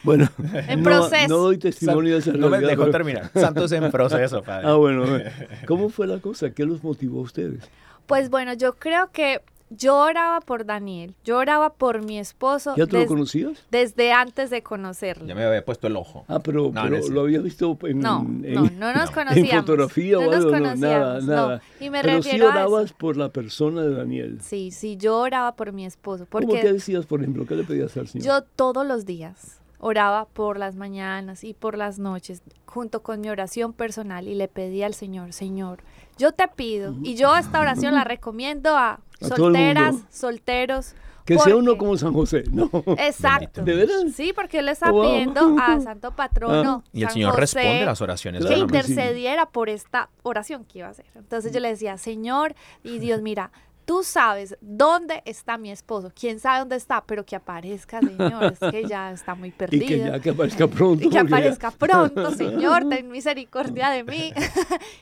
[0.04, 0.30] bueno,
[0.67, 1.28] En no, proceso.
[1.28, 3.32] no doy testimonio de esa No me dejó pero- terminar.
[3.34, 4.67] Santos en proceso, padre.
[4.67, 5.24] Ah, bueno, bueno.
[5.67, 6.52] ¿cómo fue la cosa?
[6.52, 7.63] ¿Qué los motivó a ustedes?
[8.06, 12.86] Pues bueno, yo creo que yo oraba por Daniel, yo oraba por mi esposo ¿Ya
[12.86, 13.65] tú lo conocías?
[13.71, 15.25] desde antes de conocerlo.
[15.28, 16.23] Ya me había puesto el ojo.
[16.28, 19.10] Ah, pero, No, pero no es- lo había visto en, No, en- no, no nos
[19.10, 19.12] no.
[19.15, 19.51] conocíamos.
[19.51, 21.62] en fotografía no o nos algo, no, nada, nada.
[21.80, 22.95] Y me pero sí a orabas eso.
[22.97, 24.39] por la persona de Daniel.
[24.41, 27.45] Sí, sí, yo oraba por mi esposo, ¿Cómo porque que decías, por ejemplo?
[27.45, 28.25] ¿Qué le pedías al Señor?
[28.25, 33.30] yo todos los días oraba por las mañanas y por las noches, junto con mi
[33.30, 35.80] oración personal, y le pedí al Señor, Señor,
[36.17, 40.93] yo te pido, y yo esta oración la recomiendo a A solteras, solteros.
[41.25, 42.69] que sea uno como San José, no.
[42.99, 43.63] Exacto.
[43.63, 43.95] ¿De veras?
[44.15, 45.04] Sí, porque él está Wow.
[45.04, 46.84] pidiendo a Santo Patrono.
[46.93, 48.45] Y el San Señor José, responde las oraciones.
[48.45, 51.06] Que intercediera por esta oración que iba a hacer.
[51.15, 53.51] Entonces yo le decía, Señor, y Dios, mira,
[53.86, 56.12] tú sabes dónde está mi esposo.
[56.19, 58.54] Quién sabe dónde está, pero que aparezca, Señor.
[58.54, 59.88] Es que ya está muy Y perdido.
[59.88, 61.04] que ya que aparezca pronto.
[61.06, 64.34] Y que ya- aparezca pronto, Señor, ten misericordia de mí.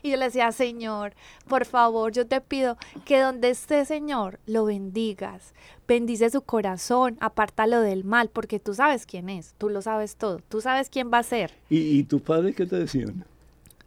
[0.02, 1.13] y yo le decía, Señor,
[1.48, 5.54] por favor, yo te pido que donde esté, Señor, lo bendigas.
[5.88, 10.39] Bendice su corazón, apártalo del mal, porque tú sabes quién es, tú lo sabes todo,
[10.48, 11.52] tú sabes quién va a ser.
[11.69, 13.26] ¿Y, y tus padres qué te decían?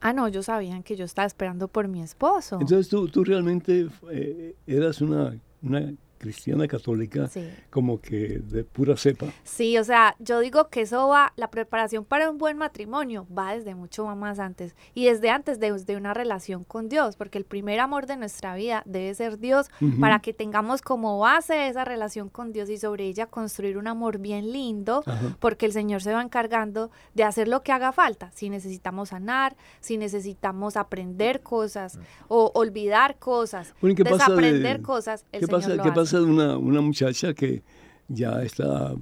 [0.06, 2.58] Ah, no, ellos sabían que yo estaba esperando por mi esposo.
[2.60, 7.48] Entonces tú, tú realmente eh, eras una, una cristiana católica Sí.
[7.70, 9.26] como que de pura cepa.
[9.44, 13.55] Sí, o sea, yo digo que eso va, la preparación para un buen matrimonio va
[13.55, 17.44] desde mucho más antes y desde antes de, de una relación con Dios, porque el
[17.44, 19.68] primer amor de nuestra vida debe ser Dios
[20.00, 24.18] para que tengamos como base esa relación con Dios y sobre ella construir un amor
[24.18, 25.37] bien lindo, Ajá.
[25.40, 29.57] porque el Señor se va encargando de hacer lo que haga falta, si necesitamos sanar,
[29.81, 31.98] si necesitamos aprender cosas
[32.29, 35.83] o olvidar cosas, Bueno, ¿y qué pasa de- desaprender cosas, el ¿Qué Señor pasa, lo
[35.83, 35.94] qué hace.
[36.06, 37.62] Pasa de una, una muchacha que
[38.08, 38.94] ya está,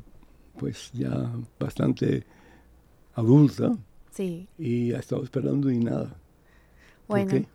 [0.59, 2.25] pues ya bastante
[3.15, 3.73] adulta
[4.11, 4.49] Sí.
[4.59, 6.05] Y ha estado esperando y nada.
[7.07, 7.31] ¿Por Bueno.
[7.31, 7.47] qué?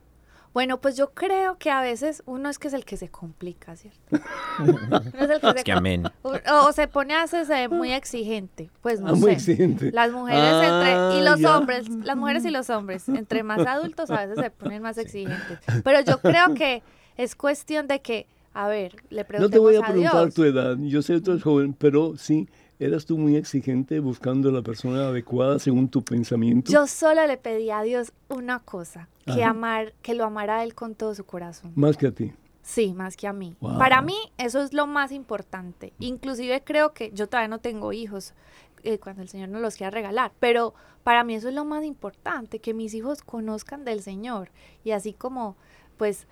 [0.53, 3.75] Bueno, pues yo creo que a veces uno es que es el que se complica,
[3.77, 3.99] ¿cierto?
[4.59, 6.03] Uno es el que Es se que amén.
[6.23, 6.33] O,
[6.67, 9.31] o se pone a hacerse muy exigente, pues no Ah, muy sé.
[9.33, 9.91] exigente.
[9.93, 10.67] Las mujeres Ah,
[11.11, 11.57] entre y los ya.
[11.57, 15.59] hombres, las mujeres y los hombres, entre más adultos a veces se ponen más exigentes.
[15.83, 16.83] Pero yo creo que
[17.15, 20.33] es cuestión de que, a ver, le No preguntemos te voy a a preguntar Dios.
[20.33, 20.77] tu edad.
[20.79, 25.07] Yo sé que tú eres joven, pero sí, eras tú muy exigente buscando la persona
[25.09, 26.71] adecuada según tu pensamiento.
[26.71, 29.51] Yo solo le pedí a Dios una cosa, que Ajá.
[29.51, 31.71] amar, que lo amara a él con todo su corazón.
[31.75, 32.33] Más que a ti.
[32.61, 33.55] Sí, más que a mí.
[33.61, 33.77] Wow.
[33.79, 35.93] Para mí eso es lo más importante.
[35.99, 38.33] Inclusive creo que yo todavía no tengo hijos
[38.83, 41.83] eh, cuando el Señor nos los quiera regalar, pero para mí eso es lo más
[41.83, 44.51] importante, que mis hijos conozcan del Señor.
[44.83, 45.55] Y así como
[45.97, 46.27] pues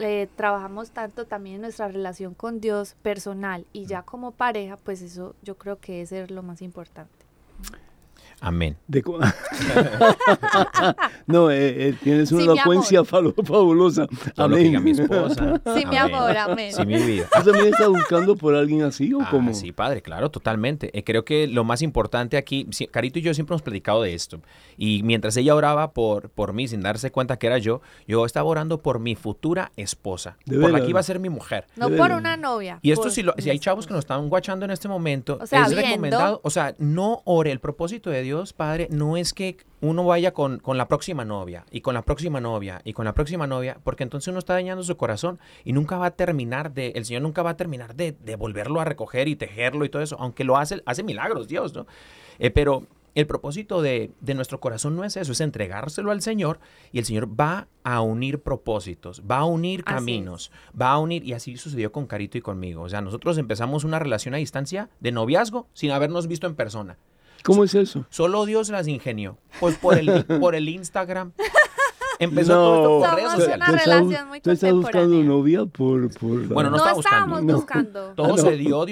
[0.00, 5.02] eh, trabajamos tanto también en nuestra relación con Dios personal y ya como pareja, pues
[5.02, 7.10] eso yo creo que es lo más importante.
[8.40, 8.76] Amén.
[8.88, 9.02] De
[11.26, 14.06] no, eh, eh, tienes una Sí, mi elocuencia fabulosa.
[14.36, 14.82] Amén.
[14.82, 15.60] mi esposa.
[15.76, 16.14] Sí, mi Amén.
[16.14, 16.72] amor, amén.
[16.72, 17.26] Sí, mi vida.
[17.34, 19.52] ¿Tú también estás buscando por alguien así o Ah, cómo?
[19.54, 20.90] sí, padre, claro, totalmente.
[20.98, 24.40] Eh, creo que lo más importante aquí, Carito y yo siempre hemos platicado de esto.
[24.76, 28.48] Y mientras ella oraba por, por mí, sin darse cuenta que era yo, yo estaba
[28.48, 31.66] orando por mi futura esposa, ¿De por la que iba a ser mi mujer.
[31.76, 32.78] No De por una novia.
[32.82, 34.88] Y esto por si, lo- si hay mi chavos que nos están guachando en este
[34.88, 35.86] momento, O sea, es viendo.
[35.88, 37.50] recomendado, o sea, no ore.
[37.52, 41.64] El propósito de Dios, Padre, no es que uno vaya con, con la próxima novia
[41.70, 44.82] y con la próxima novia y con la próxima novia, porque entonces uno está dañando
[44.82, 48.12] su corazón y nunca va a terminar de, el Señor nunca va a terminar de,
[48.12, 51.74] de volverlo a recoger y tejerlo y todo eso, aunque lo hace, hace milagros Dios,
[51.74, 51.86] ¿no?
[52.38, 56.60] Eh, pero el propósito de, de nuestro corazón no es eso, es entregárselo al Señor
[56.92, 61.32] y el Señor va a unir propósitos, va a unir caminos, va a unir, y
[61.32, 62.82] así sucedió con Carito y conmigo.
[62.82, 66.98] O sea, nosotros empezamos una relación a distancia de noviazgo sin habernos visto en persona.
[67.44, 68.06] ¿Cómo es eso?
[68.10, 69.38] Solo Dios las ingenió.
[69.60, 71.32] Pues por el, por el Instagram.
[72.18, 72.60] Empezó No.
[72.60, 73.66] todo esto por redes una sociales.
[73.66, 76.10] ¿Tú estás- relación muy ¿Tú estás buscando novia por...?
[76.18, 76.98] por Bueno, no no estaba buscando.
[76.98, 77.54] estábamos No.
[77.54, 78.12] buscando.
[78.14, 78.84] Todo Ah, se dio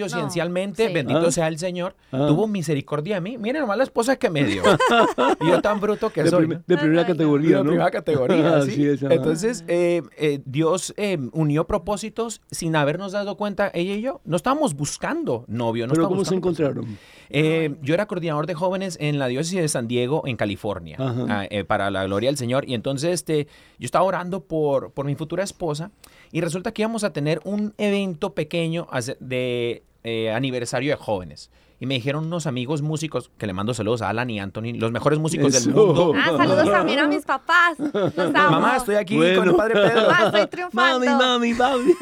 [0.88, 0.94] sí.
[0.94, 1.30] bendito Ah.
[1.32, 1.94] sea el Señor.
[2.10, 2.24] Ah.
[2.26, 3.36] Tuvo misericordia de mí.
[3.36, 4.62] Miren nomás la esposa que me dio.
[5.42, 6.46] y yo tan bruto que de, soy.
[6.46, 7.12] de primera Ay, no.
[7.12, 8.56] categoría, de primera categoría.
[8.56, 8.86] Así ¿sí?
[8.86, 9.02] es.
[9.02, 14.22] Entonces, eh, eh, Dios eh, unió propósitos sin habernos dado cuenta, ella y yo.
[14.24, 15.86] No estábamos buscando novio.
[15.86, 16.96] No ¿Pero cómo se encontraron?
[17.30, 21.46] Eh, yo era coordinador de jóvenes en la diócesis de San Diego, en California, ah,
[21.50, 22.68] eh, para la gloria del Señor.
[22.68, 23.46] Y entonces este,
[23.78, 25.90] yo estaba orando por, por mi futura esposa
[26.32, 28.86] y resulta que íbamos a tener un evento pequeño
[29.20, 31.50] de eh, aniversario de jóvenes.
[31.80, 34.90] Y me dijeron unos amigos músicos, que le mando saludos a Alan y Anthony, los
[34.90, 35.66] mejores músicos Eso.
[35.70, 36.12] del mundo.
[36.16, 37.78] Ah, saludos también a mis papás.
[37.78, 37.94] Los
[38.34, 38.50] amo.
[38.50, 39.38] Mamá, estoy aquí Bueno.
[39.40, 40.00] con el padre Pedro.
[40.10, 41.06] Mamá, estoy triunfando.
[41.06, 41.92] Mami, mami, mami.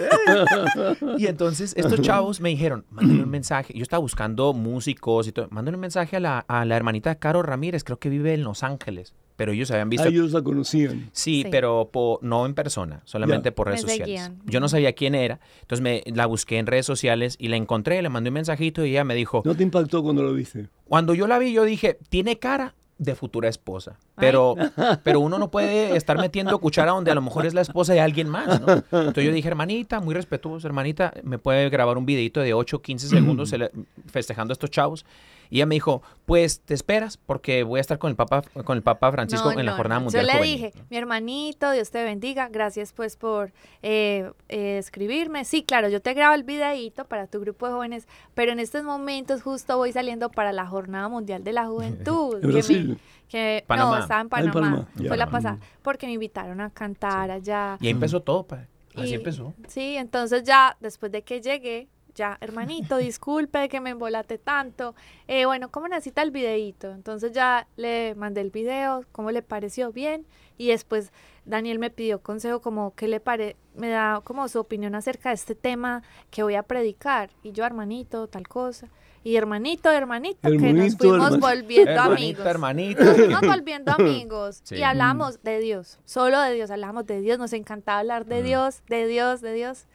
[1.19, 3.75] Y entonces estos chavos me dijeron, mándale un mensaje.
[3.77, 5.49] Yo estaba buscando músicos y todo.
[5.51, 8.63] Mándale un mensaje a la, a la hermanita Caro Ramírez, creo que vive en Los
[8.63, 9.15] Ángeles.
[9.37, 10.07] Pero ellos habían visto.
[10.07, 11.11] Ah, ellos la conocían.
[11.13, 11.49] Sí, Sí.
[11.51, 13.55] pero po- no en persona, solamente Ya.
[13.55, 14.21] por redes Me sociales.
[14.23, 14.43] seguían.
[14.47, 18.01] Yo no sabía quién era, entonces me la busqué en redes sociales y la encontré,
[18.01, 20.69] le mandé un mensajito y ella me dijo, ¿No te impactó cuando lo viste?
[20.87, 24.55] cuando yo la vi yo dije, tiene cara de futura esposa, pero,
[25.03, 28.01] pero uno no puede estar metiendo cuchara donde a lo mejor es la esposa de
[28.01, 28.73] alguien más, ¿no?
[28.91, 32.81] Entonces yo dije, hermanita, muy respetuoso, hermanita, me puede grabar un videito de 8 o
[32.81, 33.53] 15 segundos
[34.07, 35.05] festejando a estos chavos.
[35.51, 38.77] Y ella me dijo, pues te esperas porque voy a estar con el Papa, con
[38.77, 40.05] el Papa Francisco No, en la no, Jornada no.
[40.05, 40.55] Mundial Yo le Juvenil.
[40.57, 45.45] dije, mi hermanito, Dios te bendiga, gracias pues por eh, eh, escribirme.
[45.45, 48.83] Sí, claro, yo te grabo el videíto para tu grupo de jóvenes, pero en estos
[48.85, 52.35] momentos justo voy saliendo para la Jornada Mundial de la Juventud.
[52.37, 52.99] ¿En que me- Brasil?
[53.29, 53.97] que, Panamá.
[53.97, 57.31] No, estaba en Ah, en Panamá, Panamá, fue la pasada, porque me invitaron a cantar
[57.31, 57.77] allá.
[57.81, 58.69] Y ahí empezó todo, padre.
[58.95, 59.53] Así Y- empezó.
[59.69, 64.95] Sí, entonces ya después de que llegué, ya, hermanito, disculpe que me embolate tanto.
[65.29, 66.91] Eh, bueno, ¿cómo necesita el videíto?
[66.91, 69.93] Entonces ya le mandé el video, ¿cómo le pareció?
[69.93, 70.27] Bien.
[70.59, 71.13] Y después
[71.45, 75.35] Daniel me pidió consejo como que le pare, me da como su opinión acerca de
[75.37, 77.31] este tema que voy a predicar.
[77.43, 78.89] Y yo, hermanito, tal cosa.
[79.23, 81.47] Y hermanito, hermanito, que nos Hermanito, fuimos hermanito.
[81.49, 82.47] volviendo amigos.
[82.47, 83.05] hermanito.
[83.05, 84.77] Nos fuimos volviendo amigos Sí.
[84.77, 88.83] y hablamos de Dios, solo de Dios, hablamos de Dios, nos encantaba hablar de Dios,
[88.89, 89.87] de Dios, de Dios.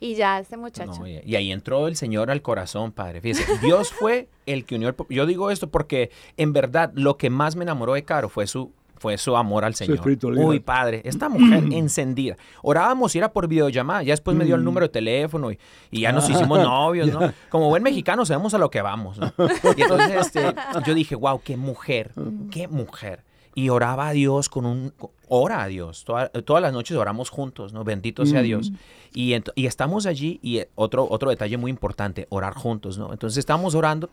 [0.00, 1.00] Y ya este muchacho.
[1.00, 3.20] No, y, ahí entró el Señor al corazón, padre.
[3.20, 4.96] Fíjese, Dios fue el que unió el...
[5.08, 8.72] Yo digo esto porque en verdad lo que más me enamoró de Caro fue su
[8.98, 10.00] fue su amor al Señor.
[10.36, 12.36] Uy, padre, esta mujer encendida.
[12.62, 14.02] Orábamos y era por videollamada.
[14.02, 15.58] Ya después me dio el número de teléfono y,
[15.90, 17.32] y ya nos hicimos novios, ¿no?
[17.48, 19.32] Como buen mexicano sabemos a lo que vamos, ¿no?
[19.76, 20.54] Y entonces este,
[20.84, 22.12] yo dije, wow, qué mujer,
[22.50, 23.24] qué mujer.
[23.54, 24.92] Y oraba a Dios con un...
[25.28, 26.04] Ora a Dios.
[26.04, 27.84] Toda- todas las noches oramos juntos, ¿no?
[27.84, 28.72] Bendito sea Dios.
[29.14, 33.12] Y, ent- y estamos allí y eh, otro, otro detalle muy importante, orar juntos, ¿no?
[33.12, 34.10] Entonces estamos orando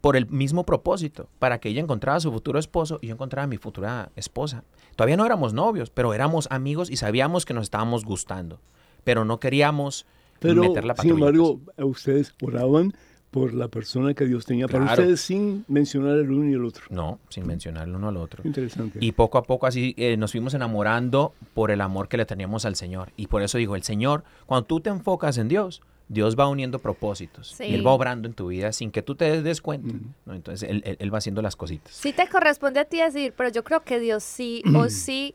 [0.00, 3.44] por el mismo propósito, para que ella encontrara a su futuro esposo y yo encontrara
[3.44, 4.62] a mi futura esposa.
[4.94, 8.60] Todavía no éramos novios, pero éramos amigos y sabíamos que nos estábamos gustando,
[9.04, 10.06] pero no queríamos
[10.38, 12.92] Pero, meter la sin embargo, ustedes oraban
[13.40, 16.84] por la persona que Dios tenía para ustedes sin mencionar el uno y el otro.
[16.90, 18.42] No, sin mencionar el uno al otro.
[18.44, 18.98] Interesante.
[19.02, 22.64] Y poco a poco así eh, nos fuimos enamorando por el amor que le teníamos
[22.64, 23.12] al Señor.
[23.16, 26.78] Y por eso digo, el Señor, cuando tú te enfocas en Dios, Dios va uniendo
[26.78, 27.54] propósitos.
[27.58, 27.64] Sí.
[27.64, 29.92] Y Él va obrando en tu vida sin que tú te des cuenta.
[29.94, 30.14] Mm.
[30.24, 30.34] ¿no?
[30.34, 31.92] Entonces él, él- él va haciendo las cositas.
[31.92, 35.34] Sí te corresponde a ti decir, pero yo creo que Dios sí o sí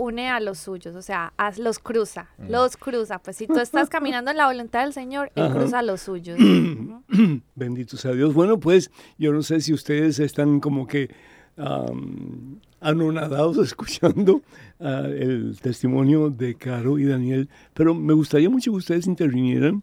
[0.00, 2.50] une a los suyos, o sea, a- los cruza, Mm.
[2.50, 3.18] los cruza.
[3.18, 5.54] Pues si tú estás caminando en la voluntad del Señor, Él Ajá.
[5.54, 6.38] cruza a los suyos.
[6.40, 7.02] Ujú.
[7.54, 8.32] Bendito sea Dios.
[8.34, 11.10] Bueno, pues yo no sé si ustedes están como que
[11.56, 14.42] am, anonadados escuchando
[14.80, 19.82] ah, el testimonio de Caro y Daniel, pero me gustaría mucho que ustedes intervinieran,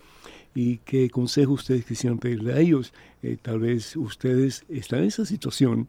[0.54, 2.92] y qué consejo ustedes quisieran pedirle a ellos.
[3.22, 5.88] Eh, tal vez ustedes están en esa situación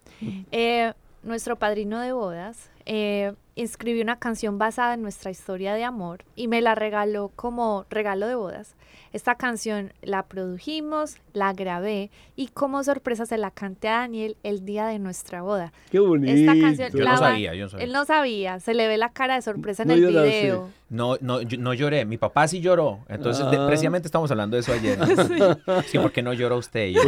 [0.52, 0.92] eh,
[1.24, 6.48] nuestro padrino de bodas eh, escribió una canción basada en nuestra historia de amor y
[6.48, 8.76] me la regaló como regalo de bodas.
[9.12, 14.66] Esta canción la produjimos, la grabé y como sorpresa se la canté a Daniel el
[14.66, 15.72] día de nuestra boda.
[15.92, 16.34] Qué bonito.
[16.34, 17.86] Esta canción Yo la no sabía, yo no sabía.
[17.86, 20.42] Él no sabía, se le ve la cara de sorpresa en No el lloraste.
[20.42, 20.70] video.
[20.90, 22.06] No, no, yo- no lloré.
[22.06, 23.00] Mi papá sí lloró.
[23.08, 23.66] Entonces, de- Ah.
[23.68, 24.98] precisamente estamos hablando de eso ayer.
[25.88, 26.90] Sí, porque no lloró usted.
[26.90, 27.02] Yo,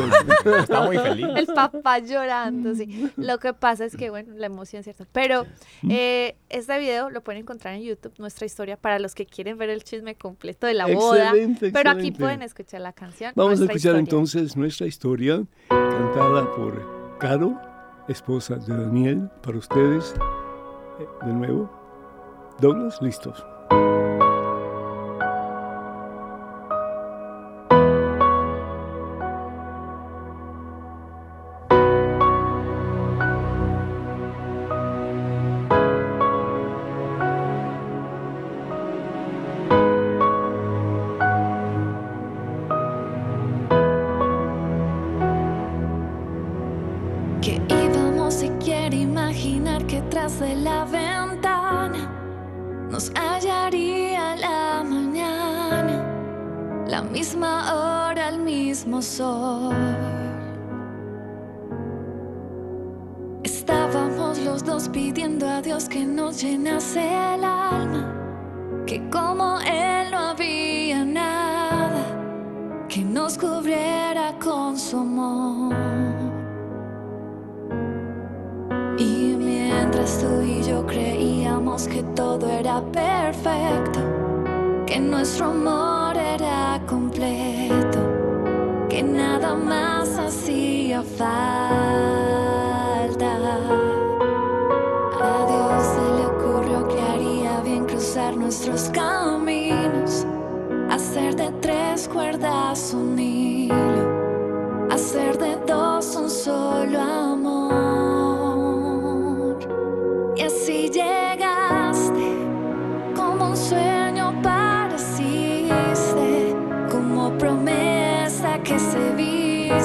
[0.59, 1.27] estaba muy feliz.
[1.35, 3.11] El papá llorando, sí.
[3.17, 5.05] Lo que pasa es que, bueno, la emoción, ¿cierto?
[5.11, 5.45] Pero
[5.89, 9.69] eh, este video lo pueden encontrar en YouTube, nuestra historia, para los que quieren ver
[9.69, 11.29] el chisme completo de la boda.
[11.29, 13.31] Excelente, Pero aquí pueden escuchar la canción.
[13.35, 13.99] Vamos a escuchar historia.
[13.99, 17.59] entonces nuestra historia cantada por Caro,
[18.07, 20.13] esposa de Daniel, para ustedes.
[20.99, 21.69] Eh, De nuevo.
[22.59, 23.45] Douglas, listos.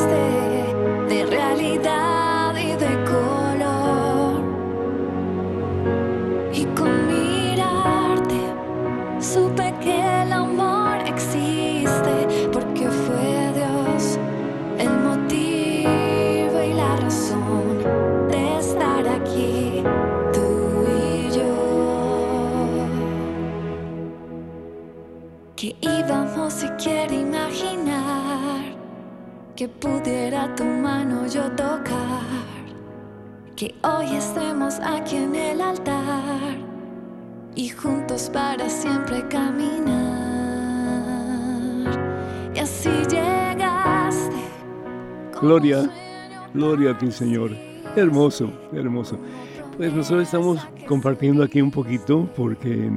[0.09, 2.10] de realidad.
[29.81, 32.21] Pudiera tu mano yo tocar,
[33.57, 36.59] que hoy estemos aquí en el altar
[37.55, 39.89] y juntos para siempre caminar.
[42.55, 44.37] Y así llegaste.
[45.41, 45.91] Gloria,
[46.53, 47.53] gloria a ti, Señor.
[47.97, 49.19] Hermoso, hermoso.
[49.79, 52.91] Pues nosotros estamos compartiendo aquí un poquito porque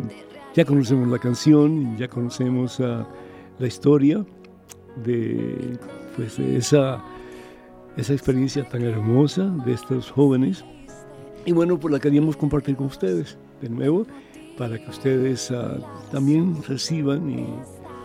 [0.53, 3.07] ya conocemos la canción, ya conocemos ah,
[3.57, 4.25] la historia
[4.97, 5.79] de,
[6.15, 7.03] pues, de esa,
[7.97, 10.63] esa experiencia tan hermosa de estos jóvenes.
[11.45, 14.05] Y bueno, pues la queríamos compartir con ustedes de nuevo
[14.57, 15.77] para que ustedes ah,
[16.11, 17.45] también reciban y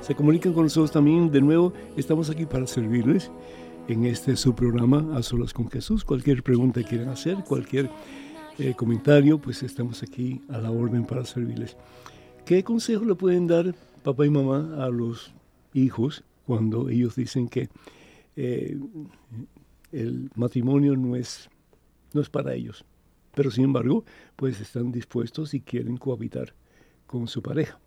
[0.00, 1.30] se comuniquen con nosotros también.
[1.30, 3.30] De nuevo, estamos aquí para servirles
[3.88, 6.04] en este su programa A Solas con Jesús.
[6.04, 7.90] Cualquier pregunta que quieran hacer, cualquier
[8.58, 11.76] eh, comentario, pues estamos aquí a la orden para servirles.
[12.44, 15.32] ¿Qué consejo le pueden dar papá y mamá a los
[15.74, 17.68] hijos cuando ellos dicen que
[18.40, 18.78] eh,
[19.90, 21.50] el matrimonio no es,
[22.12, 22.84] no es para ellos?
[23.34, 24.04] Pero sin embargo,
[24.36, 26.54] pues están dispuestos y quieren cohabitar
[27.06, 27.80] con su pareja.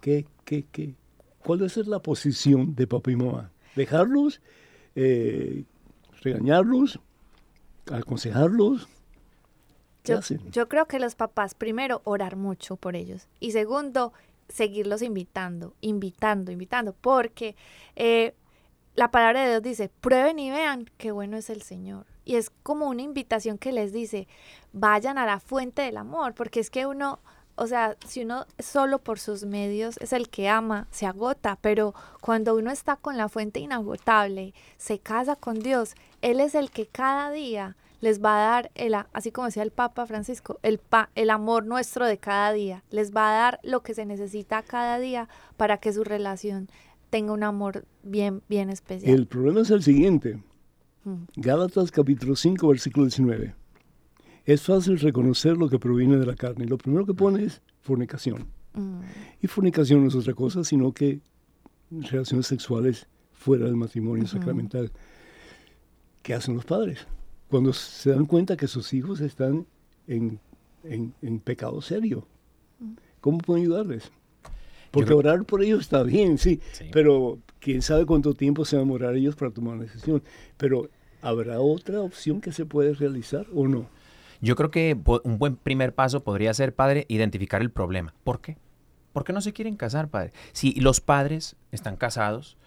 [0.00, 0.94] ¿Qué, qué, qué?
[1.40, 3.50] ¿Cuál debe ser la posición de papá y mamá?
[3.74, 4.40] ¿Dejarlos?
[4.94, 5.64] Eh,
[6.22, 6.98] ¿Regañarlos?
[7.92, 8.88] ¿Aconsejarlos?
[10.02, 13.28] ¿Qué Yo, yo creo que los papás, primero, orar mucho por ellos.
[13.38, 14.12] Y segundo,
[14.48, 16.94] seguirlos invitando, invitando, invitando.
[17.00, 17.54] Porque
[17.96, 18.34] eh,
[18.96, 22.06] la palabra de Dios dice, prueben y vean qué bueno es el Señor.
[22.24, 24.26] Y es como una invitación que les dice,
[24.72, 26.34] vayan a la fuente del amor.
[26.34, 27.20] Porque es que uno,
[27.54, 31.56] o sea, si uno solo por sus medios es el que ama, se agota.
[31.60, 36.70] Pero cuando uno está con la fuente inagotable, se casa con Dios, Él es el
[36.72, 40.78] que cada día les va a dar, el, así como decía el Papa Francisco, el,
[40.78, 42.82] pa- el amor nuestro de cada día.
[42.90, 46.68] Les va a dar lo que se necesita cada día para que su relación
[47.10, 49.12] tenga un amor bien, bien especial.
[49.14, 50.42] El problema es el siguiente.
[51.04, 51.24] Mm.
[51.36, 53.54] Gálatas capítulo 5, versículo 19.
[54.44, 56.66] Es fácil reconocer lo que proviene de la carne.
[56.66, 58.46] Lo primero que pone es fornicación.
[58.74, 59.00] Mm,
[59.42, 61.20] Y fornicación no es otra cosa, sino que
[61.90, 64.32] relaciones sexuales fuera del matrimonio Ujú.
[64.36, 64.90] sacramental.
[66.22, 67.06] ¿Qué hacen los padres?
[67.48, 69.66] Cuando se dan cuenta que sus hijos están
[70.08, 70.40] en,
[70.82, 72.26] en- en pecado serio.
[73.20, 74.10] ¿Cómo pueden ayudarles?
[74.96, 76.86] Porque creo- orar por ellos está bien, sí, Sí.
[76.92, 80.22] pero quién sabe cuánto tiempo se van a demorar ellos para tomar una decisión.
[80.56, 80.88] Pero
[81.22, 83.88] ¿habrá otra opción que se puede realizar o no?
[84.40, 88.14] Yo creo que un buen primer paso podría ser, padre, identificar el problema.
[88.22, 88.56] ¿Por qué?
[89.12, 90.32] ¿Por qué no se quieren casar, padre?
[90.52, 92.58] Si los padres están casados,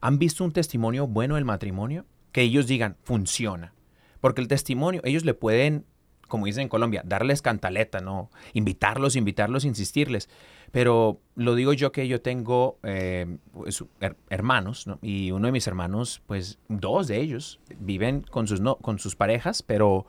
[0.00, 3.74] han visto un testimonio bueno del matrimonio, que ellos digan, funciona.
[4.20, 5.84] Porque el testimonio, ellos le pueden,
[6.28, 8.30] como dicen en Colombia, darles cantaleta, ¿no?
[8.54, 10.28] Invitarlos, invitarlos, insistirles.
[10.72, 13.38] Pero lo digo yo que yo tengo eh,
[14.00, 14.98] her- hermanos, ¿no?
[15.02, 19.16] Y uno de mis hermanos, pues dos de ellos viven con sus, no, con sus
[19.16, 20.06] parejas, pero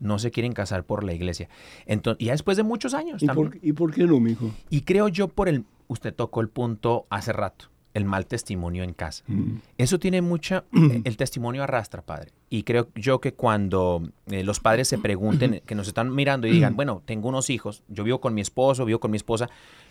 [0.00, 1.48] no se quieren casar por la iglesia.
[1.86, 3.50] Entonces, ya después de muchos años ¿Y también.
[3.52, 4.50] por, ¿Y por qué no, mijo?
[4.68, 8.94] Y creo yo por el, usted tocó el punto hace rato, el mal testimonio en
[8.94, 9.24] casa.
[9.26, 9.56] Mm.
[9.78, 12.32] Eso tiene mucha, eh, el testimonio arrastra, padre.
[12.48, 16.52] Y creo yo que cuando eh, los padres se pregunten, que nos están mirando y
[16.52, 19.48] digan, bueno, tengo unos hijos, yo vivo con mi esposo, vivo con mi esposa,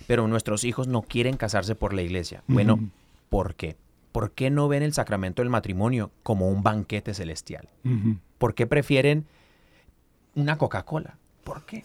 [0.08, 2.43] pero nuestros hijos no quieren casarse por la iglesia.
[2.47, 2.89] Bueno, Ujú.
[3.30, 3.76] ¿por qué?
[4.12, 7.70] ¿Por qué no ven el sacramento del matrimonio como un banquete celestial?
[8.38, 9.26] ¿Por qué prefieren
[10.36, 11.18] una Coca-Cola?
[11.43, 11.84] ¿Por qué?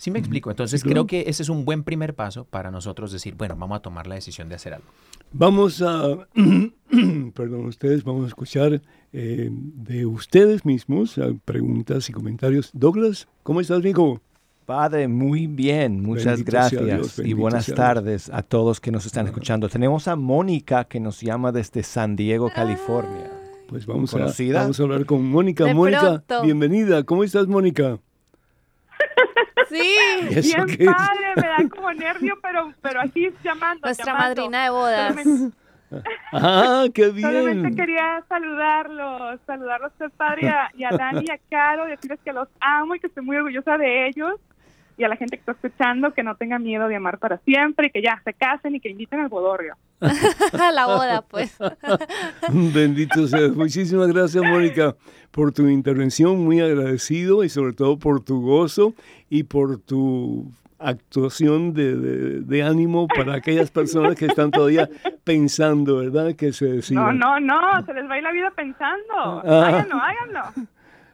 [0.00, 0.48] Sí me explico.
[0.48, 1.04] Entonces claro.
[1.04, 4.06] creo que ese es un buen primer paso para nosotros decir, bueno, vamos a tomar
[4.06, 4.86] la decisión de hacer algo.
[5.30, 6.26] Vamos a,
[7.34, 8.80] perdón, ustedes, vamos a escuchar
[9.12, 12.70] eh, de ustedes mismos eh, preguntas y comentarios.
[12.72, 14.22] Douglas, ¿cómo estás, mijo?
[14.64, 19.26] Padre, muy bien, muchas Bendito gracias Dios, y buenas tardes a todos que nos están
[19.26, 19.68] escuchando.
[19.68, 23.30] Tenemos a Mónica que nos llama desde San Diego, California.
[23.68, 25.66] Pues vamos a, vamos a hablar con Mónica.
[25.66, 26.42] De Mónica, pronto.
[26.42, 27.02] bienvenida.
[27.04, 27.98] ¿Cómo estás, Mónica?
[29.70, 29.96] Sí,
[30.30, 33.86] ¿Eso Bien padre, me da como nervio, pero, pero aquí llamando.
[33.86, 34.28] nuestra llamando.
[34.42, 35.14] madrina de bodas.
[35.14, 35.56] Solamente,
[36.32, 37.76] Ah, qué solamente bien.
[37.76, 42.20] quería saludarlos, saludarlos a usted, padre, y a, y a Dani y a Caro, decirles
[42.24, 44.34] que los amo y que estoy muy orgullosa de ellos.
[45.00, 47.86] Y a la gente que está escuchando que no tenga miedo de amar para siempre
[47.86, 49.76] y que ya se casen y que inviten al bodorrio.
[50.00, 51.56] a la boda, pues.
[52.74, 53.48] Bendito sea.
[53.48, 54.94] Muchísimas gracias, Mónica,
[55.30, 56.44] por tu intervención.
[56.44, 58.92] Muy agradecido y sobre todo por tu gozo
[59.28, 64.88] y por tu actuación de, de- de ánimo para aquellas personas que están todavía
[65.24, 66.34] pensando, ¿verdad?
[66.34, 67.18] Que se No, decidan.
[67.18, 69.14] no, no, se les va a ir la vida pensando.
[69.14, 69.64] Ah.
[69.66, 70.68] Háganlo, háganlo.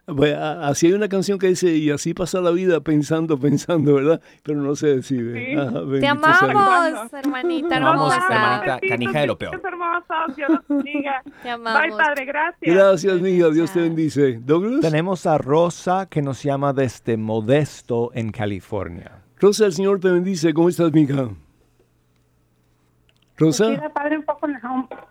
[0.07, 3.95] Pues, a- así hay una canción que dice, y así pasa la vida pensando, pensando,
[3.95, 4.21] ¿verdad?
[4.45, 5.47] Pero no se decide.
[5.47, 5.57] Sí.
[5.57, 8.35] Ajá, Te amamos, hermanita Te amamos, hermosa.
[8.35, 8.89] hermanita.
[8.89, 9.61] Canija de lo peor.
[10.37, 11.23] Dios los bendiga.
[11.43, 11.83] Te amamos.
[11.83, 12.75] Bye, padre, gracias.
[12.75, 13.51] Gracias, mija.
[13.51, 14.39] Dios te bendice.
[14.43, 14.81] Douglas.
[14.81, 19.23] Tenemos a Rosa que nos llama desde Modesto, en California.
[19.41, 20.55] Rosa, el Señor te bendice.
[20.55, 21.29] ¿Cómo estás, mija?
[23.39, 24.47] Rosa, Sí, padre, un poco,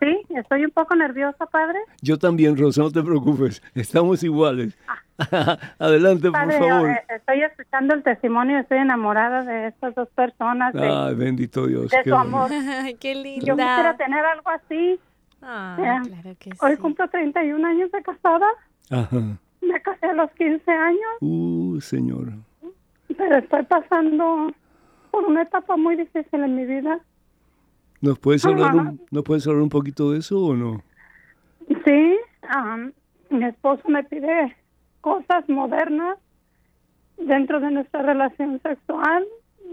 [0.00, 1.78] sí, estoy un poco nerviosa, padre.
[2.02, 3.62] yo también, Rosa, no te preocupes.
[3.74, 4.76] Estamos iguales.
[5.78, 6.90] Adelante, por Padre, favor.
[6.90, 11.90] eh, estoy escuchando el testimonio, estoy enamorada de estas dos personas, de, Ay, bendito Dios.
[11.90, 12.50] de qué su amor.
[12.52, 13.96] Ay, qué Yo quisiera linda.
[13.96, 15.00] tener algo así.
[15.42, 16.76] Ay, Eh, claro que Hoy sí.
[16.78, 18.46] cumplo 31 años de casada.
[18.90, 19.20] Ajá.
[19.62, 22.32] Me casé a los 15 años, Uh, Señor.
[23.16, 24.52] pero estoy pasando
[25.10, 26.98] por una etapa muy difícil en mi vida.
[28.00, 28.76] ¿Nos puedes hablar Ajá.
[28.76, 30.82] un, ¿nos puedes hablar un poquito de eso o no?
[31.84, 32.16] Sí,
[33.30, 34.56] mi esposo me pide
[35.00, 36.18] cosas modernas
[37.18, 39.24] dentro de nuestra relación sexual,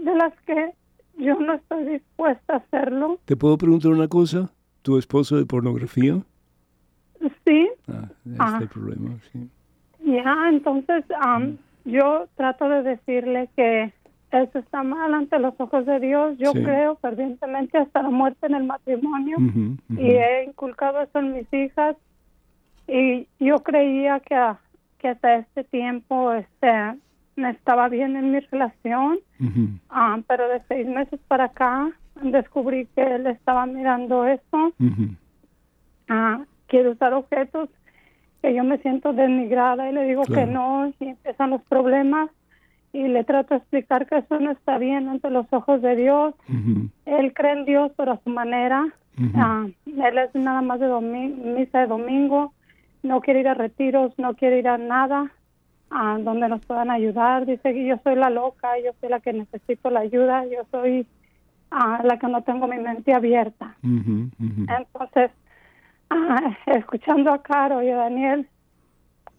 [0.02, 0.72] de las que
[1.18, 3.20] yo no estoy dispuesta a hacerlo.
[3.24, 4.50] ¿Te puedo preguntar una cosa?
[4.82, 6.20] ¿Tu esposo de pornografía?
[7.44, 8.68] Sí, Ah, este Ah.
[8.72, 9.48] problema, sí.
[10.04, 13.92] ya, entonces am, yo trato de decirle que
[14.30, 16.36] eso está mal ante los ojos de Dios.
[16.38, 16.62] Yo Sí.
[16.62, 19.36] creo fervientemente hasta la muerte en el matrimonio.
[19.90, 21.96] Y he inculcado eso en mis hijas
[22.88, 24.36] y yo creía que,
[24.98, 26.94] que hasta este tiempo este
[27.36, 29.18] estaba bien en mi relación
[29.90, 31.90] ah, pero de seis meses para acá
[32.22, 34.72] descubrí que él estaba mirando eso
[36.08, 37.68] ah, quiere usar objetos
[38.42, 40.46] que yo me siento denigrada y le digo Claro.
[40.46, 42.30] que no y empiezan los problemas
[42.94, 46.34] y le trato de explicar que eso no está bien ante los ojos de Dios
[47.06, 48.86] él cree en Dios pero a su manera.
[49.34, 52.52] Ah, él es nada más de misa de domingo,
[53.02, 55.30] no quiere ir a retiros, no quiere ir a nada
[56.20, 57.46] donde nos puedan ayudar.
[57.46, 61.06] Dice que yo soy la loca, yo soy la que necesito la ayuda, yo soy
[61.70, 63.76] ah, la que no tengo mi mente abierta.
[63.82, 65.30] Entonces,
[66.10, 68.48] ah, escuchando a Caro y a Daniel,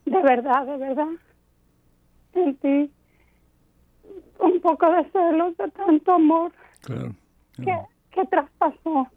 [0.06, 1.08] de verdad, de verdad,
[2.34, 2.92] sentí
[4.40, 6.52] un poco de celos de tanto amor
[6.82, 7.14] Claro.
[7.56, 7.74] que,
[8.12, 9.08] que traspasó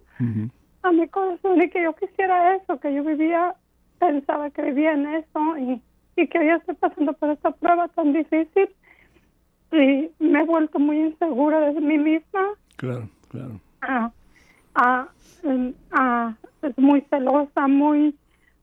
[0.82, 3.54] a mi corazón y que yo quisiera eso, que yo vivía,
[3.98, 5.82] pensaba que vivía en eso y,
[6.16, 8.68] y que hoy estoy pasando por esta prueba tan difícil
[9.72, 12.40] y me he vuelto muy insegura de mí misma,
[12.76, 13.60] Claro, claro.
[13.82, 14.10] ah,
[14.74, 15.08] ah,
[15.42, 18.14] mm, ah, es muy celosa, muy,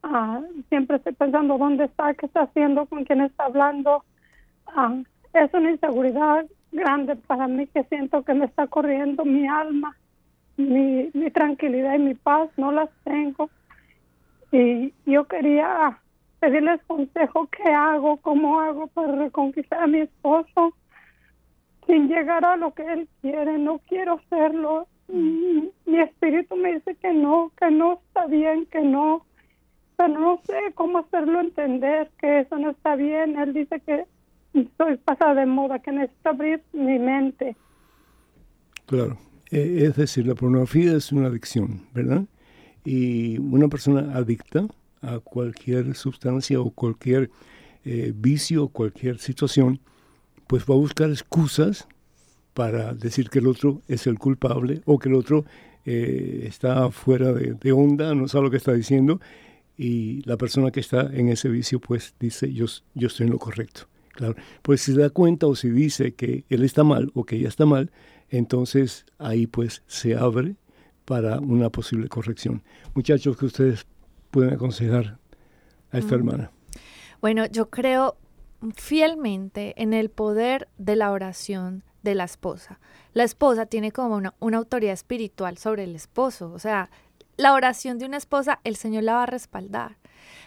[0.03, 4.03] ah, siempre estoy pensando dónde está, qué está haciendo, con quién está hablando.
[5.35, 9.95] Es una inseguridad grande para mí que siento que me está corriendo mi alma
[10.57, 13.49] mi, mi tranquilidad y mi paz no las tengo.
[14.51, 15.99] Y yo quería
[16.39, 18.17] pedirles consejo, ¿qué hago?
[18.17, 20.73] ¿Cómo hago para reconquistar a mi esposo?
[21.87, 24.87] Sin llegar a lo que él quiere, no quiero hacerlo.
[25.07, 29.25] Mm, Mi espíritu me dice que no, que no está bien, que no.
[29.97, 33.37] Pero no sé cómo hacerlo entender que eso no está bien.
[33.37, 34.05] Él dice que
[34.77, 37.55] soy pasada de moda, que necesito abrir mi mente.
[38.85, 39.17] Claro.
[39.51, 42.23] Eh, es decir, la pornografía es una adicción, ¿verdad?
[42.83, 44.65] Y una persona adicta
[45.01, 47.29] a cualquier sustancia o cualquier
[47.83, 49.79] eh, vicio o cualquier situación,
[50.47, 51.87] pues va a buscar excusas
[52.53, 55.45] para decir que el otro es el culpable o que el otro
[55.85, 59.19] eh, está fuera de, de onda, no sabe lo que está diciendo,
[59.77, 63.39] y la persona que está en ese vicio pues dice yo, yo estoy en lo
[63.39, 63.87] correcto.
[64.15, 67.35] Claro, pues si se da cuenta o si dice que él está mal o que
[67.35, 67.91] ella está mal,
[68.29, 70.55] entonces ahí pues se abre
[71.03, 72.63] para una posible corrección.
[72.93, 73.85] Muchachos, que ustedes
[74.31, 75.19] pueden aconsejar
[75.91, 76.19] a esta Mm.
[76.19, 76.51] hermana.
[77.21, 78.17] Bueno, yo creo
[78.75, 82.79] fielmente en el poder de la oración de la esposa.
[83.13, 86.51] La esposa tiene como una, una autoridad espiritual sobre el esposo.
[86.51, 86.89] O sea,
[87.37, 89.97] la oración de una esposa, el Señor la va a respaldar.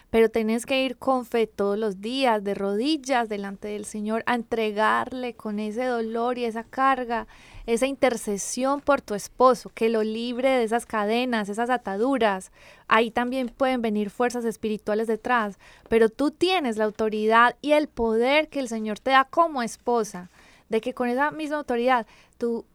[0.09, 4.35] Pero tenés que ir con fe todos los días, de rodillas delante del Señor, a
[4.35, 7.27] entregarle con ese dolor y esa carga,
[7.67, 12.51] esa intercesión por tu esposo, que lo libre de esas cadenas, esas ataduras.
[12.87, 18.49] Ahí también pueden venir fuerzas espirituales detrás, pero tú tienes la autoridad y el poder
[18.49, 20.31] que el Señor te da como esposa,
[20.69, 22.07] de que con esa misma autoridad
[22.37, 22.65] tú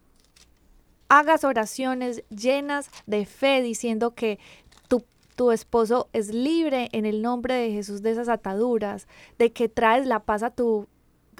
[1.08, 4.38] hagas oraciones llenas de fe diciendo que
[5.34, 9.06] tu, esposo es libre en el nombre de Jesús de esas ataduras,
[9.38, 10.86] de que traes la paz a tu,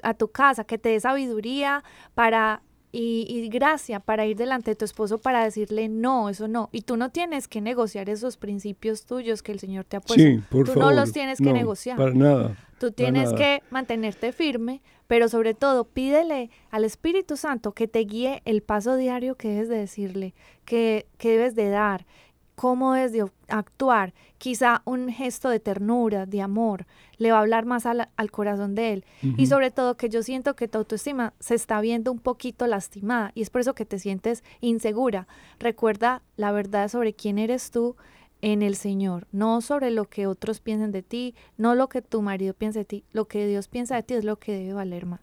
[0.03, 1.83] a tu casa, que te dé sabiduría
[2.13, 6.69] para y, y gracia para ir delante de tu esposo para decirle no, eso no.
[6.71, 10.23] Y tú no tienes que negociar esos principios tuyos que el Señor te ha puesto.
[10.23, 10.93] Sí, por tú favor.
[10.93, 11.97] no los tienes que No, negociar.
[11.97, 12.57] Para nada.
[12.79, 13.37] Tú tienes nada.
[13.37, 18.95] que mantenerte firme, pero sobre todo pídele al Espíritu Santo que te guíe el paso
[18.95, 20.33] diario que debes de decirle,
[20.63, 22.05] que, que debes de dar,
[22.55, 24.13] cómo debes de actuar.
[24.37, 26.85] Quizá un gesto de ternura, de amor,
[27.17, 29.05] le va a hablar más al, al corazón de él.
[29.37, 33.31] Y sobre todo que yo siento que tu autoestima se está viendo un poquito lastimada
[33.35, 35.27] y es por eso que te sientes insegura.
[35.59, 37.95] Recuerda la verdad sobre quién eres tú
[38.41, 42.21] en el Señor, no sobre lo que otros piensen de ti, no lo que tu
[42.21, 45.05] marido piensa de ti, lo que Dios piensa de ti es lo que debe valer
[45.05, 45.21] más.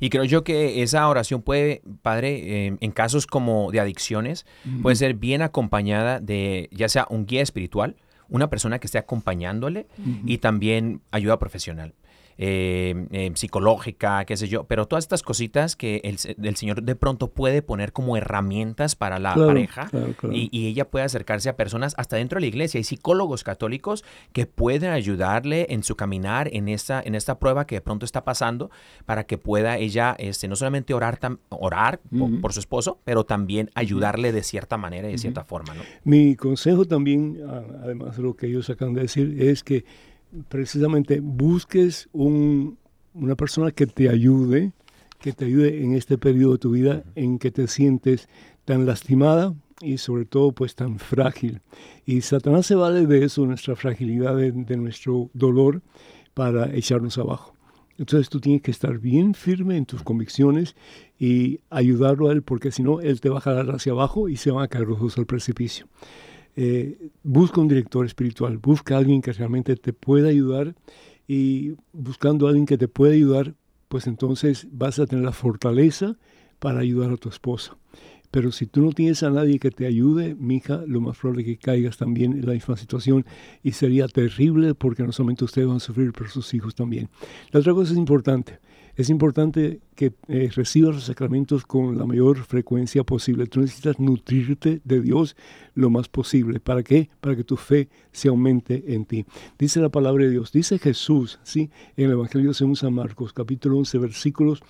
[0.00, 4.46] Y creo yo que esa oración puede, Padre, eh, en casos como de adicciones,
[4.82, 7.96] puede ser bien acompañada de ya sea un guía espiritual,
[8.28, 9.86] una persona que esté acompañándole
[10.24, 11.94] y también ayuda profesional.
[12.38, 16.94] Eh, eh, psicológica, qué sé yo, pero todas estas cositas que el, el Señor de
[16.94, 20.34] pronto puede poner como herramientas para la Claro, pareja claro, claro.
[20.36, 22.78] Y, y ella puede acercarse a personas hasta dentro de la iglesia.
[22.78, 27.76] Hay psicólogos católicos que pueden ayudarle en su caminar en esta, en esta prueba que
[27.76, 28.70] de pronto está pasando
[29.06, 32.40] para que pueda ella este, no solamente orar, tam- orar po- Ujú.
[32.40, 35.74] por, su esposo, pero también ayudarle de cierta manera y de cierta forma.
[35.74, 35.82] ¿no?
[36.04, 37.40] Mi consejo también,
[37.82, 39.84] además de lo que ellos acaban de decir, es que
[40.48, 42.78] precisamente busques un-
[43.14, 44.72] una persona que te ayude,
[45.20, 48.28] que te ayude en este periodo de tu vida en que te sientes
[48.64, 51.60] tan lastimada y sobre todo pues tan frágil.
[52.04, 55.82] Y Satanás se vale de eso, nuestra fragilidad, de, de nuestro dolor,
[56.34, 57.54] para echarnos abajo.
[57.98, 60.76] Entonces tú tienes que estar bien firme en tus convicciones
[61.18, 64.36] y ayudarlo a él, porque si no, él te va a jalar hacia abajo y
[64.36, 65.86] se van a caer los dos al precipicio.
[66.56, 70.74] Eh, busca un director espiritual, busca a alguien que realmente te pueda ayudar
[71.28, 73.54] y buscando a alguien que te pueda ayudar,
[73.88, 76.16] pues entonces vas a tener la fortaleza
[76.58, 77.76] para ayudar a tu esposa.
[78.30, 81.48] Pero si tú no tienes a nadie que te ayude, mija, lo más probable es
[81.48, 83.24] que caigas también en la misma situación
[83.62, 87.08] y sería terrible porque no solamente ustedes van a sufrir, pero sus hijos también.
[87.50, 88.58] La otra cosa es importante.
[88.96, 93.46] Es importante que eh, recibas los sacramentos con la mayor frecuencia posible.
[93.46, 95.36] Tú necesitas nutrirte de Dios
[95.74, 96.60] lo más posible.
[96.60, 97.10] ¿Para qué?
[97.20, 99.26] Para que tu fe se aumente en ti.
[99.58, 101.70] Dice la palabra de Dios, dice Jesús, ¿sí?
[101.98, 104.62] En el Evangelio según San Marcos, capítulo 11, versículos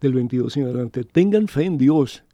[0.00, 1.04] del 22 en adelante.
[1.04, 2.24] Tengan fe en Dios.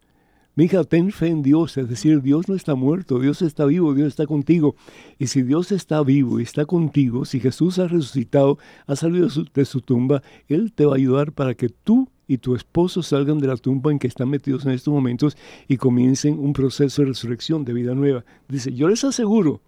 [0.57, 4.09] Mija, ten fe en Dios, es decir, Dios no está muerto, Dios está vivo, Dios
[4.09, 4.75] está contigo.
[5.19, 9.65] Y si Dios está vivo y está contigo, si Jesús ha resucitado, ha salido de
[9.65, 13.47] su, tumba, Él te va a ayudar para que tú y tu esposo salgan de
[13.47, 15.37] la tumba en que están metidos en estos momentos
[15.69, 18.25] y comiencen un proceso de resurrección, de vida nueva.
[18.49, 19.61] Dice, yo les aseguro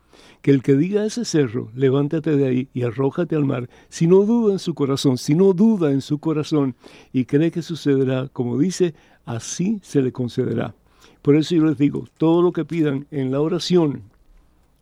[0.42, 4.06] que el que diga a ese cerro, levántate de ahí y arrójate al mar, si
[4.06, 6.74] no duda en su corazón, si no duda en su corazón
[7.12, 8.94] y cree que sucederá, como dice,
[9.24, 10.74] así se le concederá.
[11.22, 14.02] Por eso yo les digo, todo lo que pidan en la oración,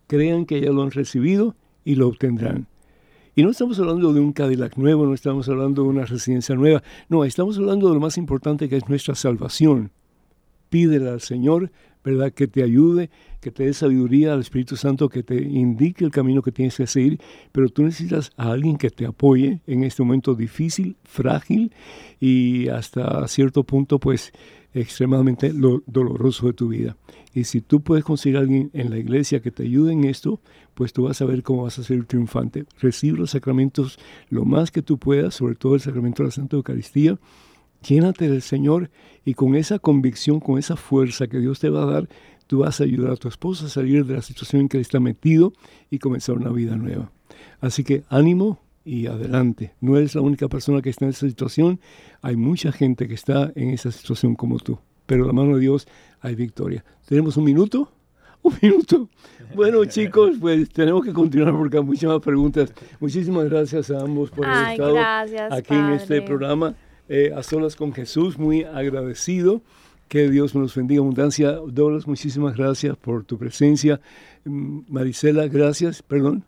[0.07, 2.67] crean que ya lo han recibido y lo obtendrán.
[3.37, 6.83] Y no estamos hablando de un Cadillac nuevo, no estamos hablando de una residencia nueva,
[7.09, 9.93] no, estamos hablando de lo más importante que es nuestra salvación.
[10.69, 11.71] Pídele al Señor,
[12.05, 12.33] ¿verdad?
[12.33, 16.43] Que te ayude, que te dé sabiduría al Espíritu Santo, que te indique el camino
[16.43, 17.21] que tienes que seguir,
[17.53, 21.73] pero tú necesitas a alguien que te apoye en este momento difícil, frágil
[22.19, 24.33] y hasta cierto punto, pues,
[24.73, 26.97] extremadamente lo- doloroso de tu vida.
[27.35, 30.41] Y si tú puedes conseguir a alguien en la iglesia que te ayude en esto,
[30.75, 32.67] pues tú vas a ver cómo vas a ser triunfante.
[32.81, 33.99] Recibe los sacramentos
[34.29, 37.19] lo más que tú puedas, sobre todo el sacramento de la Santa Eucaristía.
[37.87, 38.91] Llénate del Señor
[39.25, 42.09] y con esa convicción, con esa fuerza que Dios te va a dar,
[42.47, 45.01] tú vas a ayudar a tu esposa a salir de la situación en que está
[45.01, 45.53] metido
[45.91, 47.13] y comenzar una vida nueva.
[47.61, 49.75] Así que ánimo y adelante.
[49.81, 51.81] No eres la única persona que está en esa situación.
[52.23, 54.79] Hay mucha gente que está en esa situación como tú.
[55.07, 55.87] Pero la mano de Dios
[56.21, 56.85] hay victoria.
[57.07, 57.93] ¿Tenemos un minuto?
[58.43, 59.11] Un minuto.
[59.55, 62.73] Bueno, chicos, pues tenemos que continuar porque hay muchas más preguntas.
[62.99, 66.75] Muchísimas gracias a ambos por haber Ay, estado gracias, aquí en este programa.
[67.11, 69.61] Eh, a solas con Jesús, muy agradecido.
[70.09, 71.53] Que Dios nos bendiga abundancia.
[71.69, 74.01] Douglas, muchísimas gracias por tu presencia.
[74.45, 76.03] Mm, Marisela, gracias.
[76.03, 76.45] Perdón.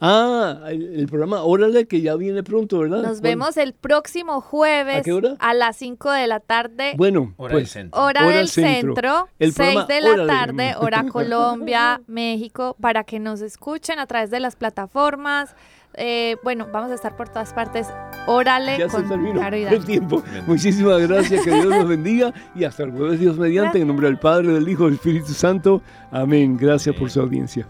[0.00, 2.98] Ah, el, el programa Órale, que ya viene pronto, ¿verdad?
[2.98, 3.22] Nos ¿Cuándo?
[3.22, 5.34] vemos el próximo jueves ¿A qué hora?
[5.40, 6.92] a las 5 de la tarde.
[6.96, 8.00] Bueno, Hora del pues, centro.
[8.00, 8.94] Hora, Hora del del centro.
[8.94, 10.28] centro, El 6 programa de la Órale.
[10.28, 15.56] tarde, hora Colombia, México, para que nos escuchen a través de las plataformas.
[15.98, 17.88] Eh, bueno, vamos a estar por todas partes.
[18.26, 20.22] Órale ya se con terminó Caro y el tiempo.
[20.46, 24.18] Muchísimas gracias, que Dios nos bendiga y hasta el jueves Dios mediante, en nombre del
[24.18, 25.82] Padre, del Hijo y del Espíritu Santo.
[26.10, 26.56] Amén.
[26.56, 27.66] Gracias por su audiencia.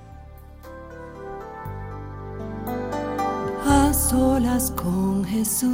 [3.66, 5.68] a solas con Jesús.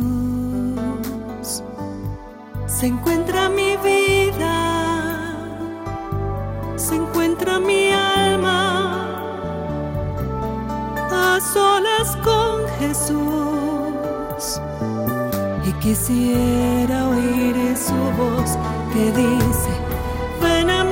[2.66, 5.36] se encuentra mi vida,
[6.76, 9.03] se encuentra mi alma
[11.14, 14.60] a solas con Jesús.
[15.64, 18.58] Y quisiera oír su voz
[18.92, 19.70] que dice,
[20.42, 20.83] ven a